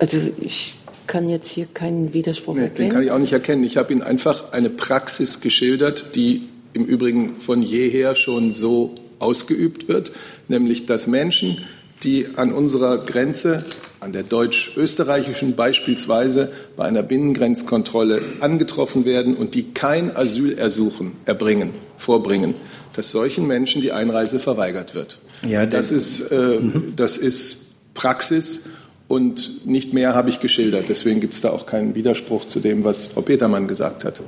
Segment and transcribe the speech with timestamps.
[0.00, 0.74] Also ich
[1.06, 2.88] kann jetzt hier keinen Widerspruch nee, erkennen.
[2.88, 3.62] Den kann ich auch nicht erkennen.
[3.64, 9.88] Ich habe Ihnen einfach eine Praxis geschildert, die im Übrigen von jeher schon so ausgeübt
[9.88, 10.12] wird,
[10.48, 11.58] nämlich dass Menschen,
[12.02, 13.66] die an unserer Grenze,
[14.00, 22.54] an der deutsch-österreichischen beispielsweise, bei einer Binnengrenzkontrolle angetroffen werden und die kein Asylersuchen erbringen, vorbringen,
[22.96, 25.18] dass solchen Menschen die Einreise verweigert wird.
[25.46, 26.94] Ja, das, ist, äh, mhm.
[26.96, 28.70] das ist Praxis
[29.10, 30.84] und nicht mehr habe ich geschildert.
[30.88, 34.20] Deswegen gibt es da auch keinen Widerspruch zu dem, was Frau Petermann gesagt hat.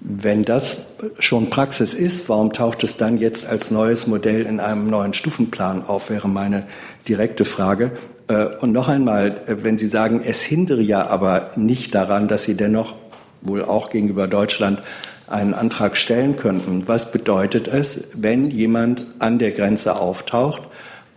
[0.00, 0.78] Wenn das
[1.18, 5.82] schon Praxis ist, warum taucht es dann jetzt als neues Modell in einem neuen Stufenplan
[5.84, 6.64] auf, wäre meine
[7.06, 7.92] direkte Frage.
[8.26, 12.44] Äh, und noch einmal, äh, wenn Sie sagen, es hindere ja aber nicht daran, dass
[12.44, 12.94] Sie dennoch
[13.42, 14.80] wohl auch gegenüber Deutschland
[15.26, 16.88] einen Antrag stellen könnten.
[16.88, 20.62] Was bedeutet es, wenn jemand an der Grenze auftaucht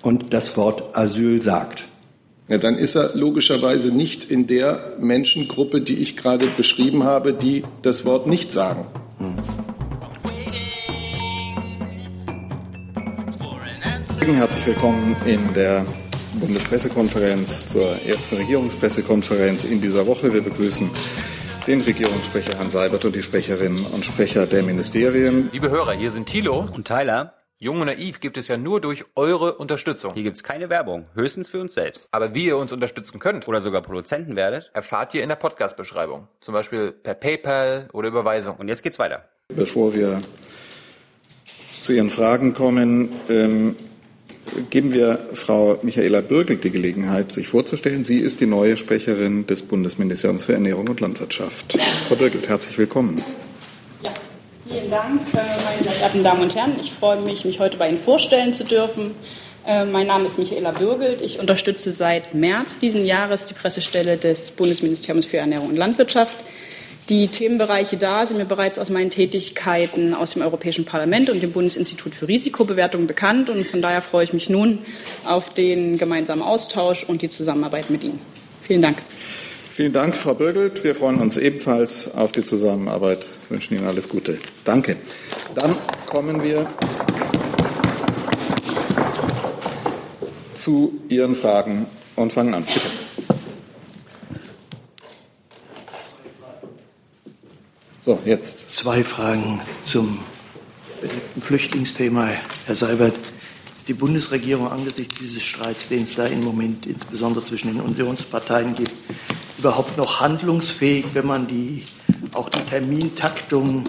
[0.01, 1.85] und das Wort Asyl sagt?
[2.48, 7.63] Ja, dann ist er logischerweise nicht in der Menschengruppe, die ich gerade beschrieben habe, die
[7.82, 8.85] das Wort nicht sagen.
[14.21, 15.87] Herzlich willkommen in der
[16.40, 20.32] Bundespressekonferenz zur ersten Regierungspressekonferenz in dieser Woche.
[20.32, 20.91] Wir begrüßen
[21.65, 25.49] den Regierungssprecher Herrn Seibert und die Sprecherinnen und Sprecher der Ministerien.
[25.52, 27.34] Liebe Hörer, hier sind Thilo und Tyler.
[27.57, 30.11] Jung und Naiv gibt es ja nur durch eure Unterstützung.
[30.13, 32.09] Hier gibt es keine Werbung, höchstens für uns selbst.
[32.12, 36.27] Aber wie ihr uns unterstützen könnt oder sogar Produzenten werdet, erfahrt ihr in der Podcast-Beschreibung.
[36.41, 38.57] Zum Beispiel per PayPal oder Überweisung.
[38.57, 39.29] Und jetzt geht's weiter.
[39.47, 40.20] Bevor wir
[41.79, 43.77] zu Ihren Fragen kommen, ähm,
[44.69, 48.03] geben wir Frau Michaela Bürgel die Gelegenheit, sich vorzustellen.
[48.03, 51.79] Sie ist die neue Sprecherin des Bundesministeriums für Ernährung und Landwirtschaft.
[52.09, 53.23] Frau Bürgel, herzlich willkommen.
[54.68, 56.74] Vielen Dank, äh, meine sehr verehrten Damen und Herren.
[56.82, 59.13] Ich freue mich, mich heute bei Ihnen vorstellen zu dürfen.
[59.68, 61.21] Äh, mein Name ist Michaela Bürgelt.
[61.21, 66.38] Ich unterstütze seit März diesen Jahres die Pressestelle des Bundesministeriums für Ernährung und Landwirtschaft.
[67.09, 71.52] Die Themenbereiche da sind mir bereits aus meinen Tätigkeiten aus dem Europäischen Parlament und dem
[71.52, 73.52] Bundesinstitut für Risikobewertung bekannt.
[73.52, 74.80] Und von daher freue ich mich nun
[75.25, 78.20] auf den gemeinsamen Austausch und die Zusammenarbeit mit Ihnen.
[78.64, 78.98] Vielen Dank.
[79.75, 80.86] Vielen Dank, Frau Bürgelt.
[80.86, 84.40] Wir freuen uns ebenfalls auf die Zusammenarbeit, wünschen Ihnen alles Gute.
[84.63, 84.96] Danke.
[85.53, 85.75] Dann
[86.06, 86.66] kommen wir
[90.53, 92.63] zu Ihren Fragen und fangen an.
[92.63, 92.80] Bitte.
[98.02, 98.72] So, jetzt.
[98.72, 100.19] Zwei Fragen zum
[101.42, 102.30] Flüchtlingsthema,
[102.66, 103.34] Herr Seibert.
[103.85, 108.73] Ist die Bundesregierung angesichts dieses Streits, den es da im Moment insbesondere zwischen den Unionsparteien
[108.73, 108.91] gibt,
[109.59, 111.84] überhaupt noch handlungsfähig, wenn man die,
[112.34, 113.84] auch die Termintaktung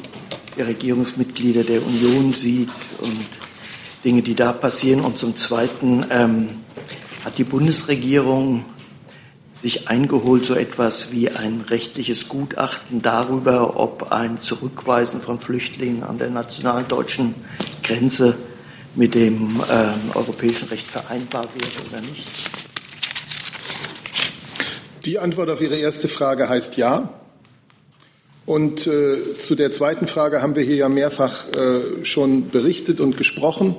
[0.58, 2.68] der Regierungsmitglieder der Union sieht
[3.00, 3.26] und
[4.04, 5.00] Dinge, die da passieren.
[5.00, 6.48] Und zum Zweiten ähm,
[7.24, 8.66] hat die Bundesregierung
[9.62, 16.18] sich eingeholt, so etwas wie ein rechtliches Gutachten darüber, ob ein Zurückweisen von Flüchtlingen an
[16.18, 17.34] der nationalen deutschen
[17.82, 18.36] Grenze
[18.96, 22.26] mit dem äh, europäischen Recht vereinbar wäre oder nicht.
[25.04, 27.10] Die Antwort auf Ihre erste Frage heißt ja.
[28.46, 33.16] Und äh, zu der zweiten Frage haben wir hier ja mehrfach äh, schon berichtet und
[33.16, 33.76] gesprochen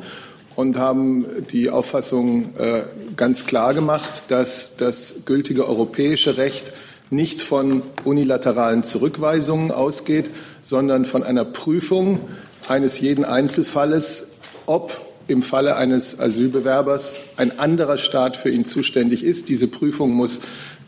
[0.56, 2.84] und haben die Auffassung äh,
[3.16, 6.74] ganz klar gemacht, dass das gültige europäische Recht
[7.10, 10.30] nicht von unilateralen Zurückweisungen ausgeht,
[10.62, 12.22] sondern von einer Prüfung
[12.68, 14.34] eines jeden Einzelfalles,
[14.66, 19.50] ob im Falle eines Asylbewerbers ein anderer Staat für ihn zuständig ist.
[19.50, 20.42] Diese Prüfung muss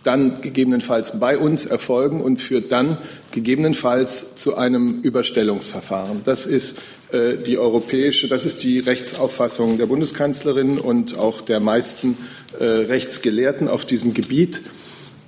[0.03, 2.97] dann gegebenenfalls bei uns erfolgen und führt dann
[3.31, 6.22] gegebenenfalls zu einem Überstellungsverfahren.
[6.23, 6.79] Das ist
[7.11, 12.17] äh, die europäische, das ist die Rechtsauffassung der Bundeskanzlerin und auch der meisten
[12.59, 14.61] äh, Rechtsgelehrten auf diesem Gebiet.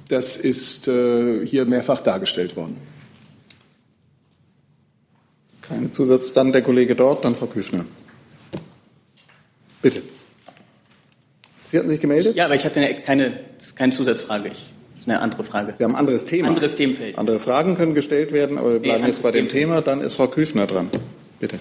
[0.08, 2.78] Das ist äh, hier mehrfach dargestellt worden.
[5.62, 6.34] Kein Zusatz.
[6.34, 7.86] Dann der Kollege dort, dann Frau Küfner.
[9.82, 10.02] Bitte.
[11.66, 12.36] Sie hatten sich gemeldet?
[12.36, 13.40] Ja, aber ich hatte eine, keine,
[13.76, 14.50] keine Zusatzfrage.
[14.50, 15.74] Ich, das ist eine andere Frage.
[15.78, 16.50] Sie haben ein anderes Thema.
[16.50, 17.18] Anderes Themenfeld.
[17.18, 19.82] Andere Fragen können gestellt werden, aber wir bleiben nee, jetzt bei dem Thema.
[19.82, 20.90] Dann ist Frau Küfner dran.
[21.40, 21.60] Bitte.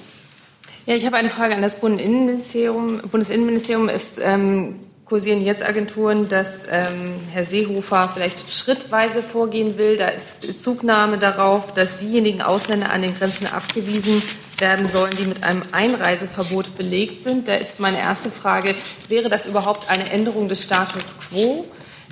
[0.87, 3.03] Ja, ich habe eine Frage an das Bundesinnenministerium.
[3.11, 3.89] Bundesinnenministerium.
[3.89, 9.97] Es ähm, kursieren jetzt Agenturen, dass ähm, Herr Seehofer vielleicht schrittweise vorgehen will.
[9.97, 14.23] Da ist Bezugnahme darauf, dass diejenigen Ausländer an den Grenzen abgewiesen
[14.61, 17.49] werden sollen, die mit einem Einreiseverbot belegt sind.
[17.49, 18.75] Da ist meine erste Frage,
[19.09, 21.67] wäre das überhaupt eine Änderung des Status quo?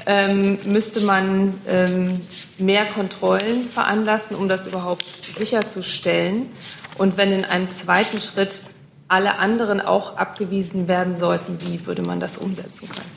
[0.06, 2.21] Ähm, müsste man ähm,
[2.56, 5.06] mehr Kontrollen veranlassen, um das überhaupt
[5.37, 6.50] sicherzustellen?
[6.97, 8.62] Und wenn in einem zweiten Schritt
[9.09, 13.11] alle anderen auch abgewiesen werden sollten, wie würde man das umsetzen können?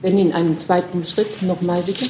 [0.00, 2.08] Wenn in einem zweiten Schritt nochmal bitte.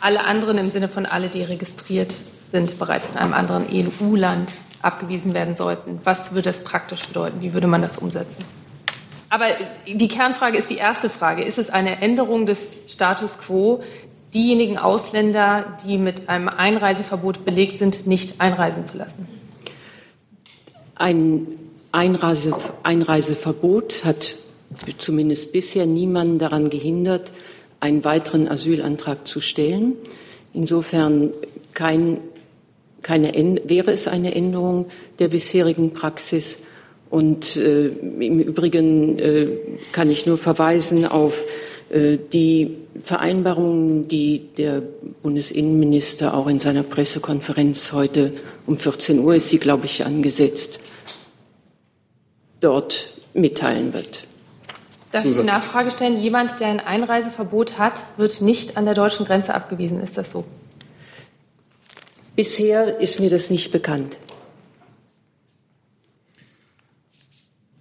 [0.00, 4.52] Alle anderen im Sinne von alle, die registriert sind, bereits in einem anderen EU-Land
[4.86, 6.00] abgewiesen werden sollten.
[6.04, 7.42] Was würde das praktisch bedeuten?
[7.42, 8.44] Wie würde man das umsetzen?
[9.28, 9.46] Aber
[9.86, 11.44] die Kernfrage ist die erste Frage.
[11.44, 13.82] Ist es eine Änderung des Status quo,
[14.32, 19.26] diejenigen Ausländer, die mit einem Einreiseverbot belegt sind, nicht einreisen zu lassen?
[20.94, 21.46] Ein
[21.92, 24.36] Einreise, Einreiseverbot hat
[24.98, 27.32] zumindest bisher niemanden daran gehindert,
[27.80, 29.94] einen weiteren Asylantrag zu stellen.
[30.52, 31.32] Insofern
[31.74, 32.20] kein,
[33.02, 34.86] keine, wäre es eine Änderung
[35.18, 36.58] der bisherigen Praxis.
[37.08, 39.48] Und äh, im Übrigen äh,
[39.92, 41.44] kann ich nur verweisen auf
[41.88, 44.82] äh, die Vereinbarungen, die der
[45.22, 48.32] Bundesinnenminister auch in seiner Pressekonferenz heute
[48.66, 50.80] um 14 Uhr ist sie, glaube ich, angesetzt,
[52.60, 54.26] dort mitteilen wird.
[55.12, 56.20] Darf ich eine Nachfrage stellen?
[56.20, 60.02] Jemand, der ein Einreiseverbot hat, wird nicht an der deutschen Grenze abgewiesen.
[60.02, 60.44] Ist das so?
[62.36, 64.18] Bisher ist mir das nicht bekannt.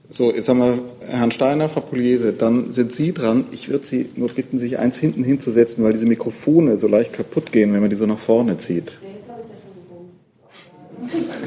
[0.09, 0.79] So, jetzt haben wir
[1.09, 3.47] Herrn Steiner, Frau Pugliese, dann sind Sie dran.
[3.51, 7.51] Ich würde Sie nur bitten, sich eins hinten hinzusetzen, weil diese Mikrofone so leicht kaputt
[7.51, 8.97] gehen, wenn man die so nach vorne zieht.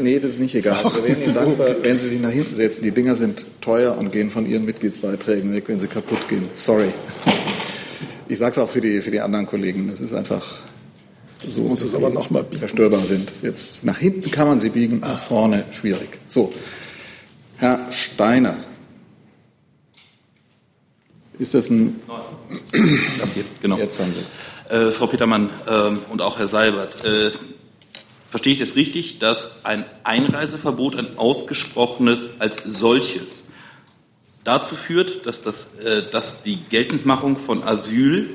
[0.01, 0.85] Nee, das ist nicht egal.
[0.85, 2.83] Wir wären Ihnen dankbar, wenn Sie sich nach hinten setzen.
[2.83, 6.45] Die Dinger sind teuer und gehen von Ihren Mitgliedsbeiträgen weg, wenn sie kaputt gehen.
[6.55, 6.89] Sorry.
[8.29, 9.89] Ich sage es auch für die, für die anderen Kollegen.
[9.89, 10.61] Das ist einfach
[11.47, 13.33] so, muss es aber noch mal zerstörbar sind.
[13.43, 16.19] Jetzt nach hinten kann man sie biegen, nach vorne schwierig.
[16.27, 16.53] So,
[17.57, 18.57] Herr Steiner.
[21.39, 22.01] Ist das ein.
[23.21, 23.79] Das hier, genau.
[23.79, 27.05] Jetzt haben Sie äh, Frau Petermann äh, und auch Herr Seibert.
[27.05, 27.31] Äh,
[28.29, 33.43] verstehe ich das richtig, dass ein Einreiseverbot, ein ausgesprochenes als solches,
[34.45, 38.31] dazu führt, dass, das, äh, dass die Geltendmachung von Asyl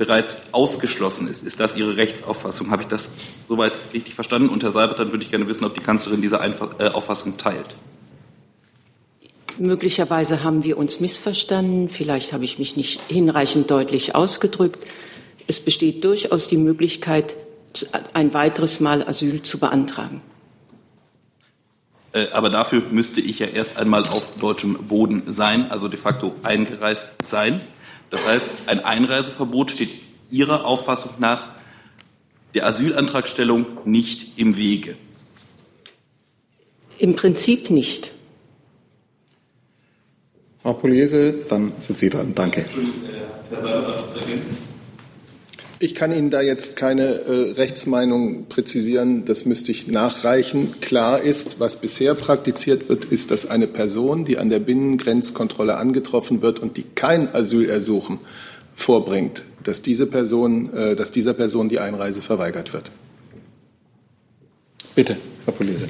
[0.00, 1.42] bereits ausgeschlossen ist.
[1.42, 2.70] Ist das Ihre Rechtsauffassung?
[2.70, 3.10] Habe ich das
[3.48, 4.48] soweit richtig verstanden?
[4.48, 7.36] Und Herr Seibert, dann würde ich gerne wissen, ob die Kanzlerin diese Einf äh, Auffassung
[7.36, 7.76] teilt.
[9.58, 11.90] Möglicherweise haben wir uns missverstanden.
[11.90, 14.86] Vielleicht habe ich mich nicht hinreichend deutlich ausgedrückt.
[15.46, 17.36] Es besteht durchaus die Möglichkeit,
[18.14, 20.22] ein weiteres Mal Asyl zu beantragen.
[22.12, 26.34] Äh, aber dafür müsste ich ja erst einmal auf deutschem Boden sein, also de facto
[26.42, 27.60] eingereist sein.
[28.10, 29.90] Das heißt, ein Einreiseverbot steht
[30.30, 31.48] Ihrer Auffassung nach
[32.54, 34.96] der Asylantragstellung nicht im Wege.
[36.98, 38.14] Im Prinzip nicht.
[40.62, 42.34] Frau Pugliese, dann sind Sie dran.
[42.34, 42.66] Danke.
[42.66, 42.88] Ich
[45.94, 49.24] kann Ihnen da jetzt keine äh, Rechtsmeinung präzisieren.
[49.24, 50.74] Das müsste ich nachreichen.
[50.82, 56.42] Klar ist, was bisher praktiziert wird, ist, dass eine Person, die an der Binnengrenzkontrolle angetroffen
[56.42, 58.18] wird und die kein Asylersuchen
[58.74, 62.90] vorbringt, dass, diese Person, äh, dass dieser Person die Einreise verweigert wird.
[64.94, 65.16] Bitte,
[65.46, 65.86] Frau Pugliese.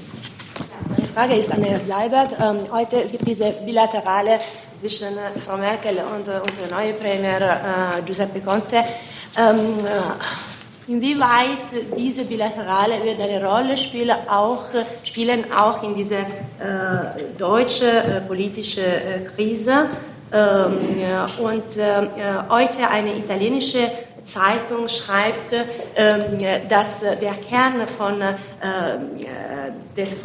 [0.60, 2.36] Meine Frage ist an Herrn Seibert.
[2.40, 4.38] Ähm, heute es gibt diese bilaterale
[4.76, 8.76] zwischen Frau Merkel und äh, unserem neuen Premier äh, Giuseppe Conte.
[9.38, 14.64] Ähm, äh, inwieweit diese bilaterale wird eine Rolle spielen, auch,
[15.06, 16.24] spielen auch in dieser äh,
[17.38, 19.88] deutschen politischen Krise?
[20.32, 20.78] Ähm,
[21.42, 21.64] und
[22.48, 23.90] heute eine italienische
[24.24, 25.52] Zeitung schreibt,
[25.96, 28.36] ähm, dass der Kern von, äh,
[29.96, 30.18] des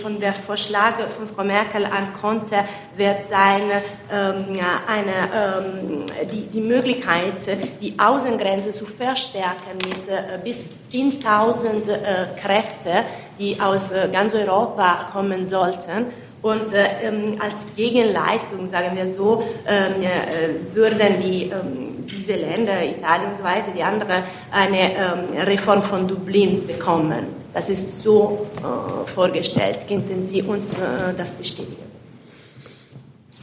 [0.00, 2.56] von der Vorschlag von Frau Merkel an Conte
[2.96, 3.62] wird sein,
[4.10, 4.46] ähm,
[4.86, 7.34] eine, ähm, die, die Möglichkeit,
[7.80, 13.04] die Außengrenze zu verstärken mit äh, bis 10.000 äh, Kräfte,
[13.38, 16.06] die aus ganz Europa kommen sollten.
[16.42, 23.38] Und äh, als Gegenleistung, sagen wir so, äh, würden die ähm, diese Länder, Italien und
[23.38, 27.26] so weiter, die anderen, eine ähm, Reform von Dublin bekommen.
[27.54, 29.86] Das ist so äh, vorgestellt.
[29.86, 31.91] Könnten Sie uns äh, das bestätigen?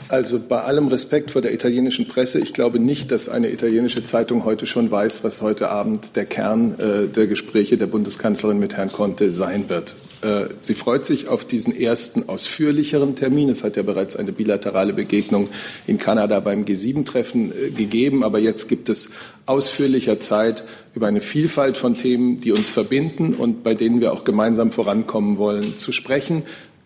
[0.09, 4.43] Also bei allem Respekt vor der italienischen Presse, ich glaube nicht, dass eine italienische Zeitung
[4.43, 8.91] heute schon weiß, was heute Abend der Kern äh, der Gespräche der Bundeskanzlerin mit Herrn
[8.91, 9.95] Conte sein wird.
[10.23, 13.49] Äh, sie freut sich auf diesen ersten ausführlicheren Termin.
[13.49, 15.47] Es hat ja bereits eine bilaterale Begegnung
[15.85, 19.11] in Kanada beim G7-Treffen äh, gegeben, aber jetzt gibt es
[19.45, 20.63] ausführlicher Zeit
[20.95, 25.37] über eine Vielfalt von Themen, die uns verbinden und bei denen wir auch gemeinsam vorankommen
[25.37, 26.43] wollen, zu sprechen.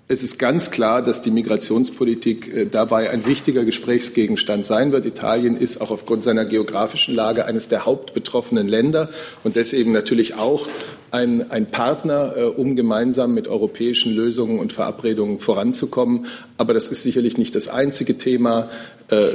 [0.10, 5.06] Es ist ganz klar, dass die Migrationspolitik äh, dabei ein wichtiger Gesprächsgegenstand sein wird.
[5.06, 9.10] Italien ist auch aufgrund seiner geografischen Lage eines der hauptbetroffenen Länder
[9.46, 10.68] und deswegen natürlich auch
[11.12, 16.26] ein, ein Partner, äh, um gemeinsam mit europäischen Lösungen und Verabredungen voranzukommen.
[16.58, 18.70] Aber das ist sicherlich nicht das einzige Thema.
[19.08, 19.28] Äh,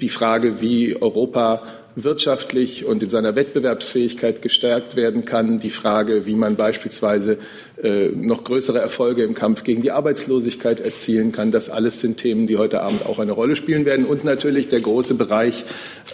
[0.00, 1.62] die Frage, wie Europa
[2.04, 5.58] wirtschaftlich und in seiner Wettbewerbsfähigkeit gestärkt werden kann.
[5.58, 7.38] Die Frage, wie man beispielsweise
[7.82, 11.52] äh, noch größere Erfolge im Kampf gegen die Arbeitslosigkeit erzielen kann.
[11.52, 14.06] Das alles sind Themen, die heute Abend auch eine Rolle spielen werden.
[14.06, 15.64] Und natürlich der große Bereich,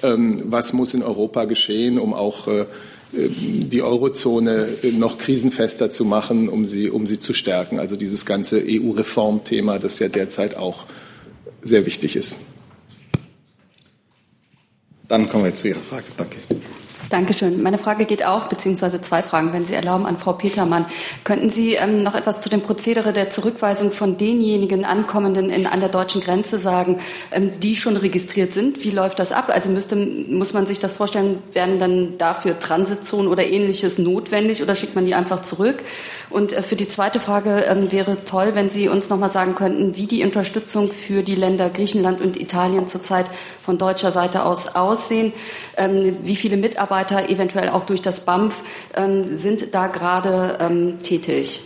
[0.03, 2.67] ähm, was muss in Europa geschehen, um auch äh,
[3.13, 7.79] die Eurozone noch krisenfester zu machen, um sie, um sie zu stärken.
[7.79, 10.87] Also dieses ganze EU-Reformthema, das ja derzeit auch
[11.63, 12.37] sehr wichtig ist.
[15.15, 16.07] Dann kommen wir zu Ihrer Frage.
[16.17, 16.39] Danke.
[17.11, 17.63] Dankeschön.
[17.63, 20.87] Meine Frage geht auch, beziehungsweise zwei Fragen, wenn Sie erlauben, an Frau Petermann.
[21.23, 25.81] Könnten Sie ähm, noch etwas zu dem Prozedere der Zurückweisung von denjenigen Ankommenden in, an
[25.81, 28.85] der deutschen Grenze sagen, ähm, die schon registriert sind?
[28.85, 29.51] Wie läuft das ab?
[29.51, 34.75] Also müsste, muss man sich das vorstellen, werden dann dafür Transitzonen oder ähnliches notwendig oder
[34.75, 35.83] schickt man die einfach zurück?
[36.31, 39.55] Und äh, für die zweite Frage ähm, wäre toll, wenn Sie uns noch mal sagen
[39.55, 43.27] könnten, wie die Unterstützung für die Länder Griechenland und Italien zurzeit
[43.61, 45.33] von deutscher Seite aus aussehen.
[45.77, 48.63] Ähm, wie viele Mitarbeiter eventuell auch durch das BAMF
[48.97, 51.63] ähm, sind da gerade ähm, tätig?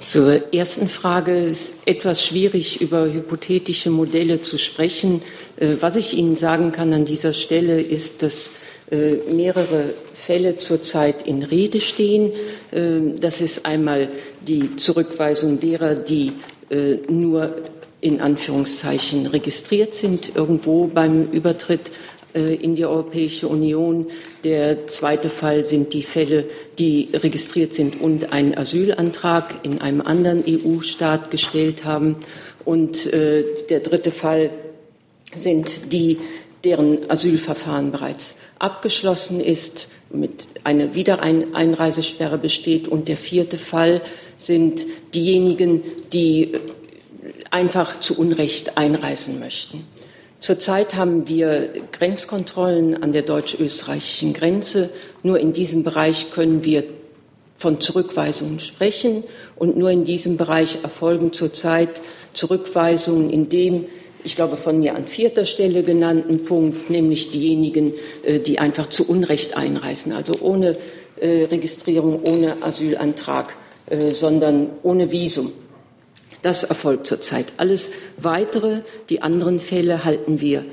[0.00, 5.22] Zur ersten Frage ist etwas schwierig, über hypothetische Modelle zu sprechen.
[5.56, 8.52] Äh, was ich Ihnen sagen kann an dieser Stelle ist, dass
[8.92, 12.32] äh, mehrere Fälle zurzeit in Rede stehen.
[12.70, 14.08] Äh, das ist einmal
[14.46, 16.32] die Zurückweisung derer, die
[17.08, 17.56] nur
[18.02, 21.90] in Anführungszeichen registriert sind, irgendwo beim Übertritt
[22.34, 24.06] in die Europäische Union.
[24.44, 26.44] Der zweite Fall sind die Fälle,
[26.78, 32.16] die registriert sind und einen Asylantrag in einem anderen EU-Staat gestellt haben.
[32.64, 34.50] Und äh, der dritte Fall
[35.34, 36.18] sind die,
[36.64, 42.88] deren Asylverfahren bereits abgeschlossen ist, mit einer Wiedereinreisesperre besteht.
[42.88, 44.02] Und der vierte Fall
[44.36, 45.82] sind diejenigen,
[46.12, 46.52] die
[47.50, 49.84] einfach zu Unrecht einreisen möchten.
[50.40, 54.90] Zurzeit haben wir Grenzkontrollen an der deutsch-österreichischen Grenze.
[55.22, 56.84] Nur in diesem Bereich können wir
[57.56, 59.24] von Zurückweisungen sprechen.
[59.56, 62.00] Und nur in diesem Bereich erfolgen zurzeit
[62.34, 63.86] Zurückweisungen in dem,
[64.22, 67.92] ich glaube, von mir an vierter Stelle genannten Punkt, nämlich diejenigen,
[68.22, 70.76] äh, die einfach zu Unrecht einreisen, also ohne
[71.20, 75.52] äh, Registrierung, ohne Asylantrag, äh, sondern ohne Visum.
[76.42, 77.52] Das erfolgt zurzeit.
[77.56, 80.64] Alles weitere, die anderen Fälle halten wir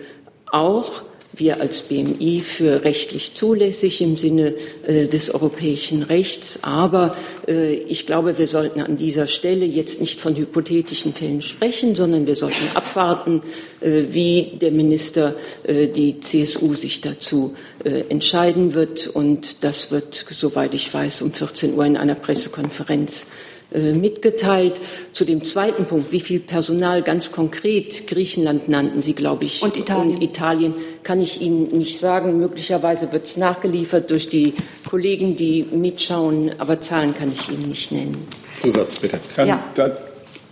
[0.51, 1.03] auch
[1.39, 4.53] wir als BMI für rechtlich zulässig im Sinne
[4.85, 6.59] äh, des europäischen Rechts.
[6.61, 7.15] Aber
[7.47, 12.27] äh, ich glaube, wir sollten an dieser Stelle jetzt nicht von hypothetischen Fällen sprechen, sondern
[12.27, 13.41] wir sollten abwarten,
[13.81, 17.53] äh, wie der Minister äh, die CSU sich dazu
[17.83, 19.07] äh, entscheiden wird.
[19.07, 23.27] Und das wird, soweit ich weiß, um 14 Uhr in einer Pressekonferenz
[23.93, 24.79] mitgeteilt.
[25.13, 29.77] Zu dem zweiten Punkt, wie viel Personal ganz konkret Griechenland nannten Sie, glaube ich, und
[29.77, 30.15] Italien.
[30.15, 32.37] und Italien, kann ich Ihnen nicht sagen.
[32.37, 34.53] Möglicherweise wird es nachgeliefert durch die
[34.89, 38.17] Kollegen, die mitschauen, aber Zahlen kann ich Ihnen nicht nennen.
[38.59, 39.19] Zusatz bitte.
[39.35, 39.63] Kann Ja.
[39.75, 39.91] da,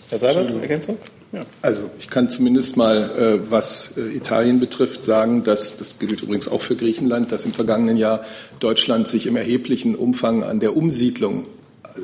[0.10, 0.98] Herr Seibert, Ergänzung?
[1.32, 1.46] Ja.
[1.64, 6.48] Also ich kann zumindest mal, äh, was äh, Italien betrifft, sagen, dass das gilt übrigens
[6.48, 8.24] auch für Griechenland, dass im vergangenen Jahr
[8.60, 11.48] Deutschland sich im erheblichen Umfang an der Umsiedlung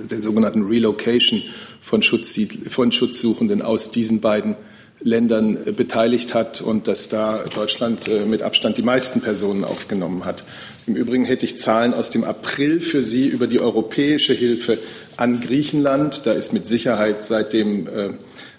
[0.10, 1.42] der sogenannten Relocation
[1.82, 4.56] von, von Schutzsuchenden aus diesen beiden
[5.02, 10.26] Ländern äh, beteiligt hat und dass da Deutschland äh, mit Abstand die meisten Personen aufgenommen
[10.26, 10.44] hat.
[10.88, 14.78] Im Übrigen hätte ich Zahlen aus dem April für Sie über die europäische Hilfe
[15.18, 16.26] an Griechenland.
[16.26, 18.10] Da ist mit Sicherheit seitdem äh,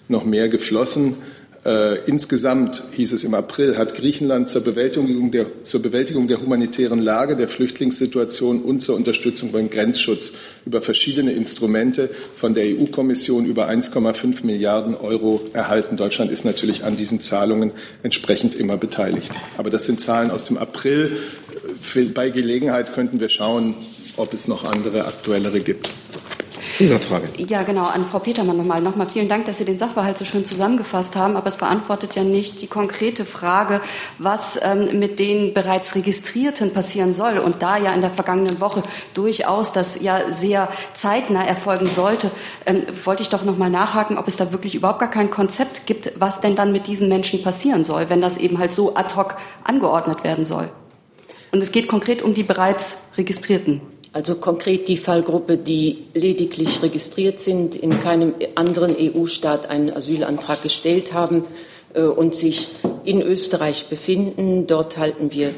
[0.07, 1.15] noch mehr geflossen.
[1.63, 6.97] Äh, insgesamt hieß es im April, hat Griechenland zur Bewältigung, der, zur Bewältigung der humanitären
[6.97, 10.33] Lage, der Flüchtlingssituation und zur Unterstützung beim Grenzschutz
[10.65, 15.97] über verschiedene Instrumente von der EU-Kommission über 1,5 Milliarden Euro erhalten.
[15.97, 19.31] Deutschland ist natürlich an diesen Zahlungen entsprechend immer beteiligt.
[19.57, 21.17] Aber das sind Zahlen aus dem April.
[22.15, 23.75] Bei Gelegenheit könnten wir schauen,
[24.17, 25.91] ob es noch andere aktuellere gibt.
[26.77, 27.29] Zusatzfrage.
[27.37, 28.81] Ja, genau, an Frau Petermann nochmal.
[28.81, 32.23] Nochmal vielen Dank, dass Sie den Sachverhalt so schön zusammengefasst haben, aber es beantwortet ja
[32.23, 33.81] nicht die konkrete Frage,
[34.17, 37.37] was ähm, mit den bereits Registrierten passieren soll.
[37.37, 42.31] Und da ja in der vergangenen Woche durchaus das ja sehr zeitnah erfolgen sollte,
[42.65, 46.13] ähm, wollte ich doch nochmal nachhaken, ob es da wirklich überhaupt gar kein Konzept gibt,
[46.17, 49.37] was denn dann mit diesen Menschen passieren soll, wenn das eben halt so ad hoc
[49.63, 50.69] angeordnet werden soll.
[51.51, 53.90] Und es geht konkret um die bereits Registrierten.
[54.13, 61.13] Also konkret die Fallgruppe, die lediglich registriert sind, in keinem anderen EU-Staat einen Asylantrag gestellt
[61.13, 61.43] haben
[61.93, 62.69] äh, und sich
[63.05, 64.67] in Österreich befinden.
[64.67, 65.53] Dort halten wir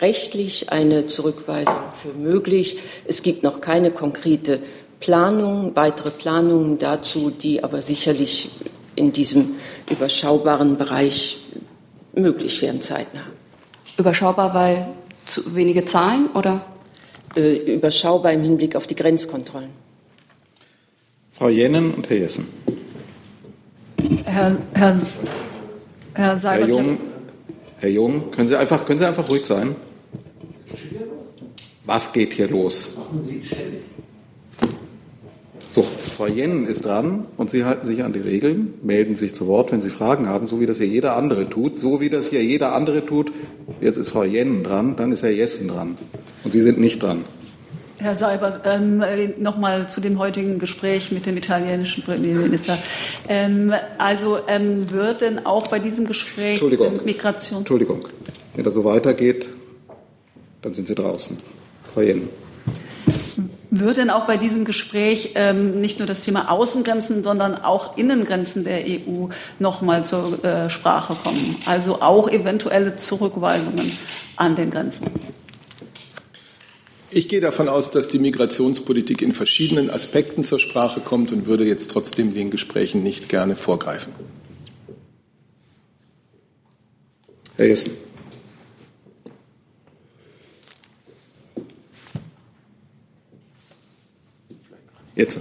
[0.00, 2.78] rechtlich eine Zurückweisung für möglich.
[3.04, 4.60] Es gibt noch keine konkrete
[5.00, 8.50] Planung, weitere Planungen dazu, die aber sicherlich
[8.94, 9.56] in diesem
[9.90, 11.42] überschaubaren Bereich
[12.14, 13.26] möglich wären zeitnah.
[13.98, 14.88] Überschaubar, weil
[15.26, 16.64] zu wenige Zahlen oder?
[17.36, 19.68] Äh, überschaubar im Hinblick auf die Grenzkontrollen.
[21.32, 22.46] Frau Jennen und Herr Jessen.
[24.24, 25.02] Herr, Herr,
[26.14, 26.60] Herr Seibert.
[26.60, 26.98] Herr Jung,
[27.78, 29.76] Herr Jung, können Sie einfach, können Sie einfach ruhig sein?
[31.84, 32.94] Was geht hier los?
[35.68, 39.48] So, Frau Jennen ist dran und Sie halten sich an die Regeln, melden sich zu
[39.48, 41.78] Wort, wenn Sie Fragen haben, so wie das hier jeder andere tut.
[41.78, 43.32] So wie das hier jeder andere tut.
[43.80, 45.98] Jetzt ist Frau Jennen dran, dann ist Herr Jessen dran.
[46.44, 47.24] Und Sie sind nicht dran.
[47.98, 49.02] Herr Seibert, ähm,
[49.38, 52.78] nochmal zu dem heutigen Gespräch mit dem italienischen Premierminister.
[53.26, 57.00] Ähm, also ähm, wird denn auch bei diesem Gespräch Entschuldigung.
[57.04, 57.60] Migration.
[57.60, 58.06] Entschuldigung.
[58.54, 59.48] Wenn das so weitergeht,
[60.62, 61.38] dann sind Sie draußen.
[61.92, 62.28] Frau Jennen.
[63.78, 68.64] Wird denn auch bei diesem Gespräch ähm, nicht nur das Thema Außengrenzen, sondern auch Innengrenzen
[68.64, 69.28] der EU
[69.58, 71.56] nochmal zur äh, Sprache kommen?
[71.66, 73.90] Also auch eventuelle Zurückweisungen
[74.36, 75.08] an den Grenzen?
[77.10, 81.64] Ich gehe davon aus, dass die Migrationspolitik in verschiedenen Aspekten zur Sprache kommt und würde
[81.64, 84.12] jetzt trotzdem den Gesprächen nicht gerne vorgreifen.
[87.56, 88.05] Herr Jessen.
[95.16, 95.40] Jetzt.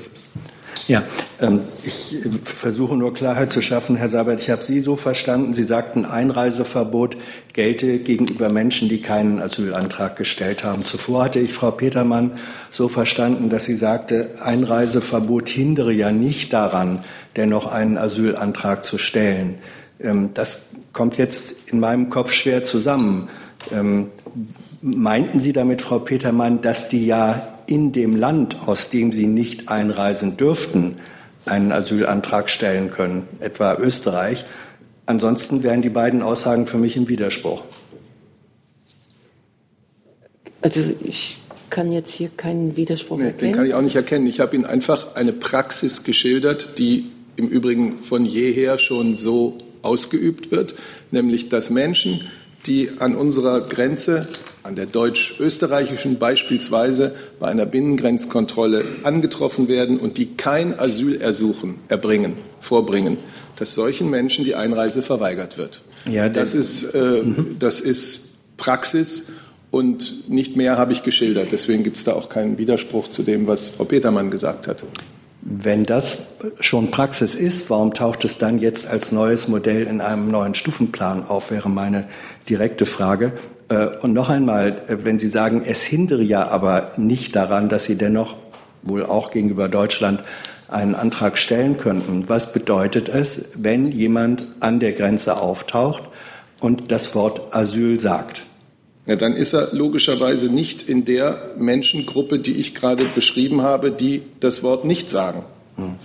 [0.87, 1.03] Ja,
[1.41, 4.39] ähm, ich versuche nur Klarheit zu schaffen, Herr Sabert.
[4.39, 5.53] Ich habe Sie so verstanden.
[5.53, 7.17] Sie sagten, Einreiseverbot
[7.53, 10.85] gelte gegenüber Menschen, die keinen Asylantrag gestellt haben.
[10.85, 12.31] Zuvor hatte ich Frau Petermann
[12.71, 17.03] so verstanden, dass sie sagte, Einreiseverbot hindere ja nicht daran,
[17.35, 19.57] dennoch einen Asylantrag zu stellen.
[19.99, 20.61] Ähm, das
[20.93, 23.27] kommt jetzt in meinem Kopf schwer zusammen.
[23.71, 24.11] Ähm,
[24.81, 29.69] meinten Sie damit, Frau Petermann, dass die ja in dem Land, aus dem sie nicht
[29.69, 30.95] einreisen dürften,
[31.45, 34.45] einen Asylantrag stellen können, etwa Österreich.
[35.05, 37.63] Ansonsten wären die beiden Aussagen für mich im Widerspruch.
[40.61, 41.37] Also ich
[41.69, 43.51] kann jetzt hier keinen Widerspruch nee, erkennen.
[43.51, 44.25] Den kann ich auch nicht erkennen.
[44.25, 50.51] Ich habe Ihnen einfach eine Praxis geschildert, die im Übrigen von jeher schon so ausgeübt
[50.51, 50.75] wird,
[51.11, 52.21] nämlich dass Menschen,
[52.65, 54.27] die an unserer Grenze
[54.63, 63.17] an der deutsch-österreichischen beispielsweise bei einer Binnengrenzkontrolle angetroffen werden und die kein Asylersuchen erbringen, vorbringen,
[63.59, 65.83] dass solchen Menschen die Einreise verweigert wird.
[66.09, 67.57] Ja, das, ist, äh, mhm.
[67.59, 69.33] das ist Praxis
[69.69, 71.49] und nicht mehr habe ich geschildert.
[71.51, 74.83] Deswegen gibt es da auch keinen Widerspruch zu dem, was Frau Petermann gesagt hat.
[75.47, 76.17] Wenn das
[76.59, 81.23] schon Praxis ist, warum taucht es dann jetzt als neues Modell in einem neuen Stufenplan
[81.23, 82.07] auf, wäre meine
[82.49, 83.31] direkte Frage.
[83.69, 87.85] Äh, und noch einmal, äh, wenn Sie sagen, es hindere ja aber nicht daran, dass
[87.85, 88.37] Sie dennoch
[88.81, 90.23] wohl auch gegenüber Deutschland
[90.67, 92.27] einen Antrag stellen könnten.
[92.27, 96.05] Was bedeutet es, wenn jemand an der Grenze auftaucht
[96.59, 98.47] und das Wort Asyl sagt?
[99.07, 104.23] Ja, dann ist er logischerweise nicht in der Menschengruppe, die ich gerade beschrieben habe, die
[104.39, 105.43] das Wort nicht sagen.
[105.75, 105.95] Hm.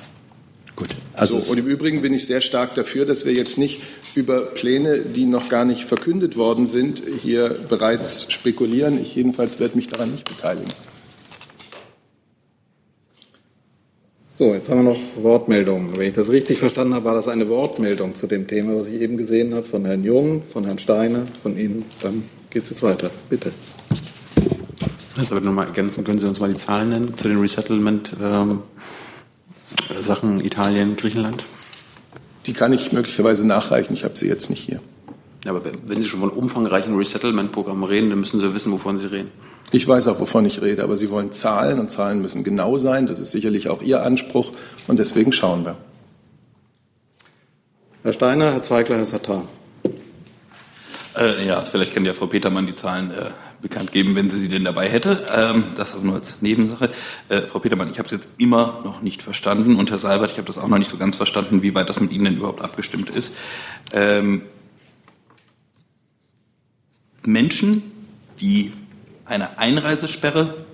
[0.77, 0.97] Gut.
[1.15, 3.81] Also so, und im Übrigen bin ich sehr stark dafür, dass wir jetzt nicht
[4.15, 9.01] über Pläne, die noch gar nicht verkündet worden sind, hier bereits spekulieren.
[9.01, 10.69] Ich jedenfalls werde mich daran nicht beteiligen.
[14.29, 15.99] So, jetzt haben wir noch Wortmeldungen.
[15.99, 19.01] Wenn ich das richtig verstanden habe, war das eine Wortmeldung zu dem Thema, was ich
[19.03, 21.85] eben gesehen habe, von Herrn Jung, von Herrn Steiner, von Ihnen.
[22.01, 23.11] Dann geht es jetzt weiter.
[23.29, 23.53] Bitte.
[25.17, 26.05] Das aber nochmal ergänzen.
[26.05, 28.63] Können Sie uns mal die Zahlen nennen zu den Resettlement-Sachen
[30.23, 31.45] ähm, Italien, Griechenland?
[32.47, 33.93] Die kann ich möglicherweise nachreichen.
[33.95, 34.81] Ich habe sie jetzt nicht hier.
[35.45, 39.07] Ja, aber wenn Sie schon von umfangreichen Resettlement-Programmen reden, dann müssen Sie wissen, wovon Sie
[39.07, 39.31] reden.
[39.73, 43.07] Ich weiß auch, wovon ich rede, aber Sie wollen Zahlen und Zahlen müssen genau sein.
[43.07, 44.53] Das ist sicherlich auch Ihr Anspruch
[44.89, 45.77] und deswegen schauen wir.
[48.03, 49.45] Herr Steiner, Herr Zweigler, Herr Sattar.
[51.19, 54.49] Äh, ja, vielleicht kann ja Frau Petermann die Zahlen äh, bekannt geben, wenn sie sie
[54.49, 55.27] denn dabei hätte.
[55.35, 56.91] Ähm, das aber nur als Nebensache.
[57.29, 60.39] Äh, Frau Petermann, ich habe es jetzt immer noch nicht verstanden und Herr Seibert, ich
[60.39, 62.63] habe das auch noch nicht so ganz verstanden, wie weit das mit Ihnen denn überhaupt
[62.63, 63.35] abgestimmt ist.
[63.93, 64.43] Ähm,
[67.25, 67.83] Menschen,
[68.41, 68.73] die
[69.25, 70.65] eine Einreisesperre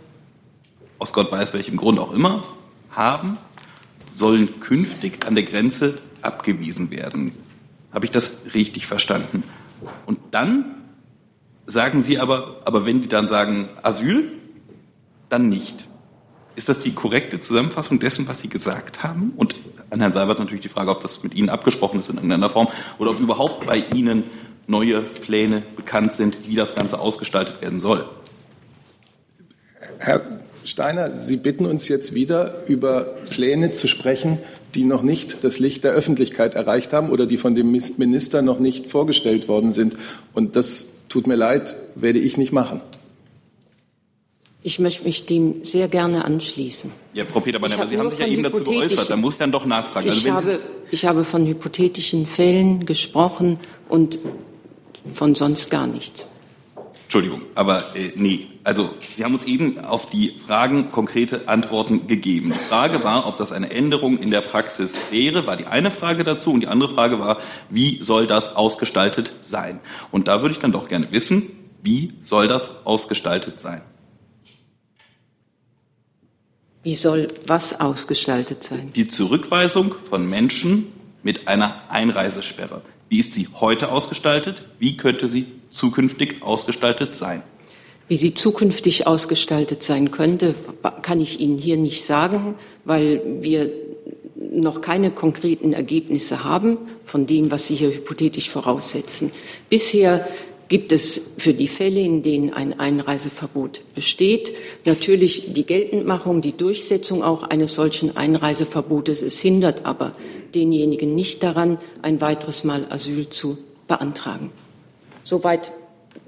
[0.99, 2.45] aus Gott weiß welchem Grund auch immer
[2.91, 3.39] haben,
[4.15, 7.33] sollen künftig an der Grenze abgewiesen werden.
[7.93, 9.43] Habe ich das richtig verstanden?
[10.07, 10.77] Und dann
[11.67, 14.33] sagen Sie aber, aber wenn die dann sagen Asyl,
[15.29, 15.89] dann nicht.
[16.55, 19.33] Ist das die korrekte Zusammenfassung dessen, was Sie gesagt haben?
[19.37, 19.57] Und
[19.91, 22.69] an Herrn Seibert natürlich die Frage, ob das mit Ihnen abgesprochen ist in irgendeiner Form
[22.99, 24.25] oder ob überhaupt bei Ihnen
[24.67, 28.09] neue Pläne bekannt sind, wie das Ganze ausgestaltet werden soll.
[29.99, 30.23] Herr
[30.67, 34.39] Steiner, Sie bitten uns jetzt wieder über Pläne zu sprechen,
[34.75, 38.59] die noch nicht das Licht der Öffentlichkeit erreicht haben oder die von dem Minister noch
[38.59, 39.97] nicht vorgestellt worden sind.
[40.35, 42.81] Und das tut mir leid, werde ich nicht machen.
[44.63, 46.91] Ich möchte mich dem sehr gerne anschließen.
[47.15, 49.09] Ja, Frau Petermann, aber Sie haben sich ja eben dazu geäußert.
[49.09, 50.11] Da muss ich dann doch nachfragen.
[50.11, 54.19] Also Ich habe, ich habe von hypothetischen Fällen gesprochen und
[55.13, 56.27] von sonst gar nichts.
[57.07, 58.49] Entschuldigung, aber äh, nee.
[58.65, 62.53] Also Sie haben uns eben auf die Fragen konkrete Antworten gegeben.
[62.53, 66.25] Die Frage war, ob das eine Änderung in der Praxis wäre, war die eine Frage
[66.25, 66.51] dazu.
[66.51, 67.39] Und die andere Frage war,
[67.71, 69.79] wie soll das ausgestaltet sein?
[70.11, 73.83] Und da würde ich dann doch gerne wissen, wie soll das ausgestaltet sein?
[76.83, 78.93] Wie soll was ausgestaltet sein?
[78.97, 80.93] Die Zurückweisung von Menschen
[81.23, 82.83] mit einer Einreisesperre.
[83.09, 84.65] Wie ist sie heute ausgestaltet?
[84.81, 87.43] Wie könnte sie zukünftig ausgestaltet sein?
[88.09, 90.55] Wie sie zukünftig ausgestaltet sein könnte,
[91.03, 93.73] kann ich Ihnen hier nicht sagen, weil wir
[94.37, 99.33] noch keine konkreten Ergebnisse haben von dem, was Sie hier hypothetisch voraussetzen.
[99.69, 100.27] Bisher
[100.69, 104.53] gibt es für die Fälle, in denen ein Einreiseverbot besteht,
[104.85, 109.23] natürlich die Geltendmachung, die Durchsetzung auch eines solchen Einreiseverbotes.
[109.23, 110.13] Es hindert aber
[110.55, 114.51] denjenigen nicht daran, ein weiteres Mal Asyl zu beantragen.
[115.27, 115.73] Soweit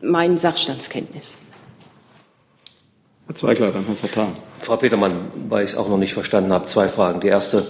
[0.02, 1.38] mein Sachstandskenntnis.
[3.26, 4.32] Herr Zweigler, dann Herr Sattar.
[4.60, 7.20] Frau Petermann, weil ich es auch noch nicht verstanden habe, zwei Fragen.
[7.20, 7.68] Die erste,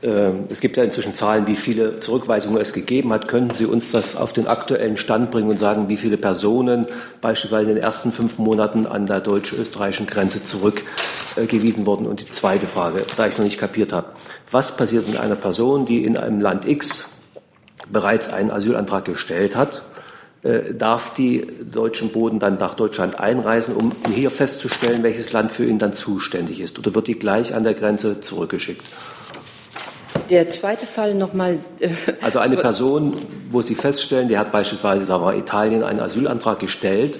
[0.00, 3.26] äh, es gibt ja inzwischen Zahlen, wie viele Zurückweisungen es gegeben hat.
[3.26, 6.86] Könnten Sie uns das auf den aktuellen Stand bringen und sagen, wie viele Personen
[7.20, 12.06] beispielsweise in den ersten fünf Monaten an der deutsch-österreichischen Grenze zurückgewiesen wurden?
[12.06, 14.12] Und die zweite Frage, da ich es noch nicht kapiert habe.
[14.52, 17.08] Was passiert mit einer Person, die in einem Land X
[17.90, 19.82] bereits einen Asylantrag gestellt hat
[20.42, 25.78] darf die deutschen Boden dann nach Deutschland einreisen, um hier festzustellen, welches Land für ihn
[25.78, 26.78] dann zuständig ist?
[26.78, 28.82] Oder wird die gleich an der Grenze zurückgeschickt?
[30.30, 31.58] Der zweite Fall nochmal.
[31.80, 31.90] Äh,
[32.22, 33.16] Also eine Person,
[33.50, 37.18] wo Sie feststellen, die hat beispielsweise sagen wir, Italien einen Asylantrag gestellt,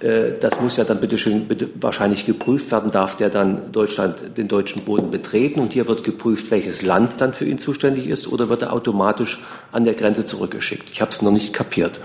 [0.00, 4.38] äh, das muss ja dann bitte schön bitte wahrscheinlich geprüft werden, darf der dann Deutschland
[4.38, 8.26] den deutschen Boden betreten und hier wird geprüft, welches Land dann für ihn zuständig ist
[8.26, 10.90] oder wird er automatisch an der Grenze zurückgeschickt?
[10.90, 12.00] Ich habe es noch nicht kapiert.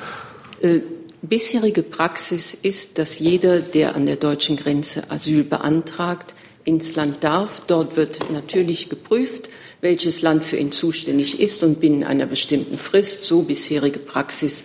[0.66, 0.82] Äh,
[1.22, 7.62] bisherige Praxis ist, dass jeder, der an der deutschen Grenze Asyl beantragt, ins Land darf.
[7.68, 9.50] Dort wird natürlich geprüft,
[9.82, 14.64] welches Land für ihn zuständig ist und binnen einer bestimmten Frist, so bisherige Praxis,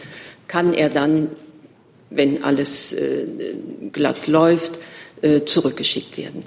[0.48, 1.28] kann er dann,
[2.08, 3.26] wenn alles äh,
[3.92, 4.78] glatt läuft,
[5.20, 6.44] äh, zurückgeschickt werden.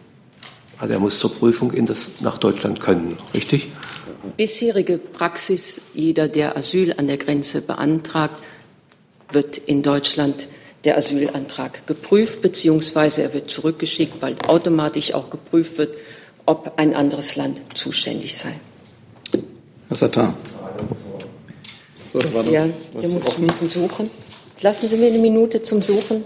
[0.79, 3.67] Also er muss zur Prüfung in das, nach Deutschland können, richtig?
[4.35, 8.41] Bisherige Praxis, jeder, der Asyl an der Grenze beantragt,
[9.33, 10.47] wird in Deutschland
[10.83, 15.95] der Asylantrag geprüft, beziehungsweise er wird zurückgeschickt, weil automatisch auch geprüft wird,
[16.45, 18.53] ob ein anderes Land zuständig sei.
[19.87, 20.33] Herr Sattar.
[22.11, 23.47] So, das war Ja, der muss ein offen.
[23.47, 24.09] bisschen suchen.
[24.61, 26.23] Lassen Sie mir eine Minute zum Suchen.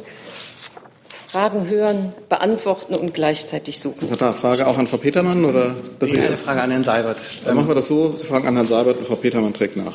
[1.29, 3.97] Fragen hören, beantworten und gleichzeitig suchen.
[3.99, 5.75] Herr Sattar, Frage auch an Frau Petermann oder?
[6.01, 7.19] Nee, eine Frage an Herrn Seibert.
[7.45, 9.93] Dann machen wir das so, Sie fragen an Herrn Seibert und Frau Petermann trägt nach.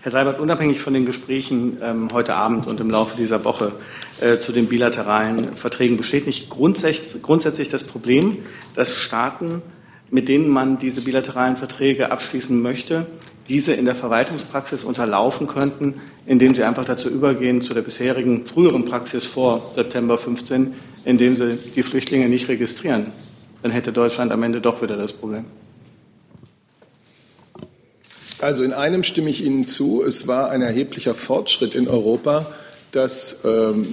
[0.00, 3.72] Herr Seibert, unabhängig von den Gesprächen ähm, heute Abend und im Laufe dieser Woche
[4.20, 8.38] äh, zu den bilateralen Verträgen besteht nicht grundsätzlich, grundsätzlich das Problem,
[8.76, 9.60] dass Staaten,
[10.08, 13.06] mit denen man diese bilateralen Verträge abschließen möchte,
[13.48, 15.94] diese in der Verwaltungspraxis unterlaufen könnten,
[16.26, 20.74] indem sie einfach dazu übergehen zu der bisherigen früheren Praxis vor September 15,
[21.06, 23.06] indem sie die Flüchtlinge nicht registrieren.
[23.62, 25.46] Dann hätte Deutschland am Ende doch wieder das Problem.
[28.40, 30.02] Also in einem stimme ich Ihnen zu.
[30.04, 32.46] Es war ein erheblicher Fortschritt in Europa,
[32.92, 33.88] dass ähm,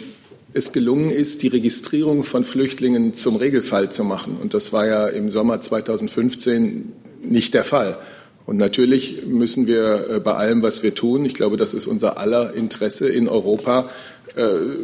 [0.54, 4.38] es gelungen ist, die Registrierung von Flüchtlingen zum Regelfall zu machen.
[4.40, 7.98] Und das war ja im Sommer 2015 nicht der Fall.
[8.46, 12.20] Und natürlich müssen wir äh, bei allem, was wir tun, ich glaube, das ist unser
[12.20, 13.90] aller Interesse in Europa,
[14.36, 14.44] äh,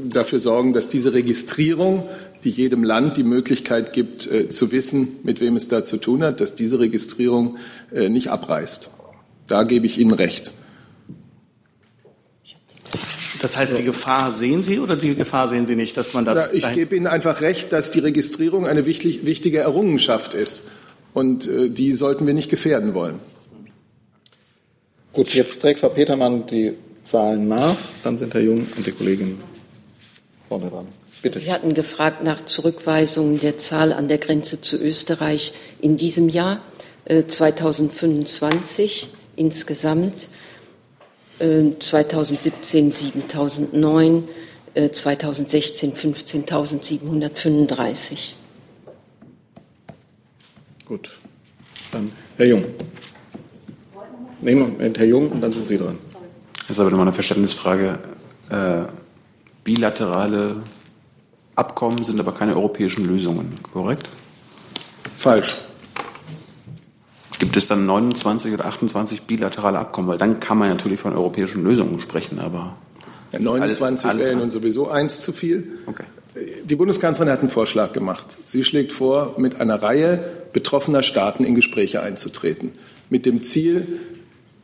[0.09, 2.09] dafür sorgen, dass diese Registrierung,
[2.43, 6.23] die jedem Land die Möglichkeit gibt, äh, zu wissen, mit wem es da zu tun
[6.23, 7.57] hat, dass diese Registrierung
[7.91, 8.89] nicht abreißt.
[9.47, 10.51] Da gebe ich Ihnen recht.
[13.41, 16.51] Das heißt, die Gefahr sehen Sie oder die Gefahr sehen Sie nicht, dass man das.
[16.51, 20.69] Na, ich gebe Ihnen einfach recht, dass die Registrierung eine wichtig, wichtige Errungenschaft ist.
[21.13, 23.19] Und äh, die sollten wir nicht gefährden wollen.
[25.13, 26.73] Gut, jetzt trägt Frau Petermann die
[27.03, 27.75] Zahlen nach.
[28.03, 29.39] Dann sind Herr Jung und die Kollegin
[30.47, 30.87] vorne dran.
[31.21, 31.39] Bitte.
[31.39, 36.61] Sie hatten gefragt nach Zurückweisungen der Zahl an der Grenze zu Österreich in diesem Jahr,
[37.05, 39.09] äh, 2025
[39.41, 40.29] insgesamt,
[41.39, 44.25] äh, 2017 7.009,
[44.75, 48.35] äh, 2016 15.735.
[50.85, 51.17] Gut.
[51.91, 52.65] Dann Herr Jung.
[54.41, 55.97] Nee, Moment, Herr Jung und dann sind Sie dran.
[56.67, 57.99] Das ist aber nochmal eine Verständnisfrage.
[58.49, 58.83] Äh,
[59.63, 60.63] bilaterale
[61.55, 64.09] Abkommen, sind aber keine europäischen Lösungen, korrekt?
[65.15, 65.57] Falsch.
[67.41, 70.07] Gibt es dann 29 oder 28 bilaterale Abkommen?
[70.07, 72.77] Weil dann kann man natürlich von europäischen Lösungen sprechen, aber.
[73.31, 75.79] Ja, 29 alles, wären und sowieso eins zu viel.
[75.87, 76.03] Okay.
[76.63, 78.37] Die Bundeskanzlerin hat einen Vorschlag gemacht.
[78.45, 80.23] Sie schlägt vor, mit einer Reihe
[80.53, 82.73] betroffener Staaten in Gespräche einzutreten,
[83.09, 83.87] mit dem Ziel,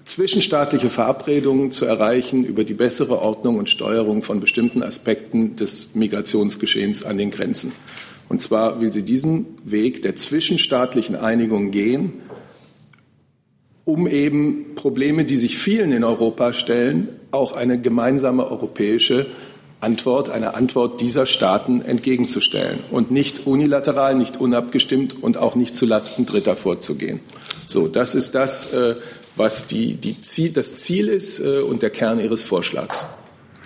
[0.06, 7.04] zwischenstaatliche Verabredungen zu erreichen über die bessere Ordnung und Steuerung von bestimmten Aspekten des Migrationsgeschehens
[7.04, 7.72] an den Grenzen.
[8.30, 12.22] Und zwar will sie diesen Weg der zwischenstaatlichen Einigung gehen,
[13.88, 19.28] um eben Probleme, die sich vielen in Europa stellen, auch eine gemeinsame europäische
[19.80, 26.26] Antwort, eine Antwort dieser Staaten entgegenzustellen und nicht unilateral, nicht unabgestimmt und auch nicht zulasten
[26.26, 27.22] Dritter vorzugehen.
[27.66, 28.96] So, das ist das, äh,
[29.38, 33.08] was die, die Ziel, das Ziel ist äh, und der Kern Ihres Vorschlags.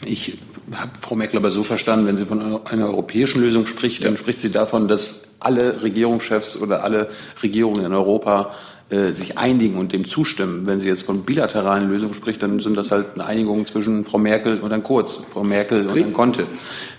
[0.05, 0.37] Ich
[0.71, 4.39] habe Frau Merkel aber so verstanden, wenn sie von einer europäischen Lösung spricht, dann spricht
[4.39, 7.09] sie davon, dass alle Regierungschefs oder alle
[7.41, 8.53] Regierungen in Europa
[8.91, 10.67] äh, sich einigen und dem zustimmen.
[10.67, 14.17] Wenn sie jetzt von bilateralen Lösungen spricht, dann sind das halt eine Einigung zwischen Frau
[14.17, 16.45] Merkel und Herrn Kurz, Frau Merkel und Herrn Conte.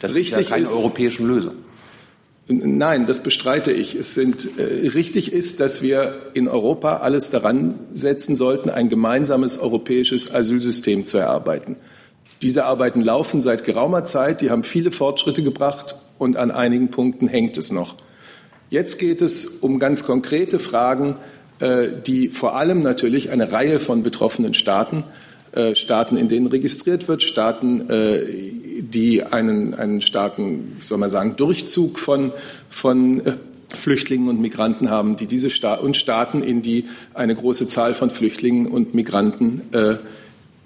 [0.01, 1.53] Das Richtig ist ja keine ist, europäischen Lösung.
[2.49, 3.95] Nein, das bestreite ich.
[3.95, 9.59] Es sind, äh, richtig ist, dass wir in Europa alles daran setzen sollten, ein gemeinsames
[9.59, 11.77] europäisches Asylsystem zu erarbeiten.
[12.41, 17.29] Diese Arbeiten laufen seit geraumer Zeit, die haben viele Fortschritte gebracht und an einigen Punkten
[17.29, 17.97] hängt es noch.
[18.71, 21.17] Jetzt geht es um ganz konkrete Fragen
[22.07, 25.05] die vor allem natürlich eine Reihe von betroffenen Staaten,
[25.53, 28.23] äh, Staaten, in denen registriert wird, Staaten, äh,
[28.81, 32.33] die einen, einen starken, soll man sagen, Durchzug von,
[32.71, 33.23] von
[33.69, 38.09] Flüchtlingen und Migranten haben, die diese Sta und Staaten, in die eine große Zahl von
[38.11, 39.97] Flüchtlingen und Migranten äh,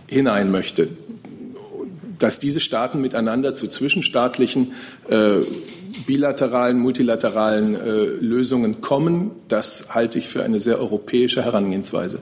[0.09, 0.89] hinein möchte.
[2.19, 4.73] Dass diese Staaten miteinander zu zwischenstaatlichen
[5.09, 5.41] äh,
[6.07, 9.31] bilateralen, multilateralen äh, Lösungen kommen.
[9.49, 12.21] Das halte ich für eine sehr europäische Herangehensweise.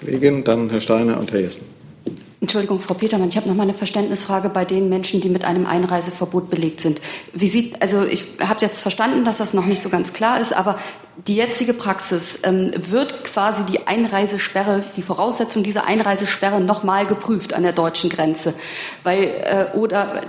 [0.00, 1.62] Kollegin, dann Herr Steiner und Herr Jessen.
[2.44, 5.64] Entschuldigung, Frau Petermann, ich habe noch mal eine Verständnisfrage bei den Menschen, die mit einem
[5.64, 7.00] Einreiseverbot belegt sind.
[7.32, 10.54] Wie sieht, also ich habe jetzt verstanden, dass das noch nicht so ganz klar ist,
[10.54, 10.78] aber
[11.26, 17.54] die jetzige Praxis ähm, wird quasi die Einreisesperre, die Voraussetzung dieser Einreisesperre noch mal geprüft
[17.54, 18.52] an der deutschen Grenze,
[19.02, 20.20] weil äh, oder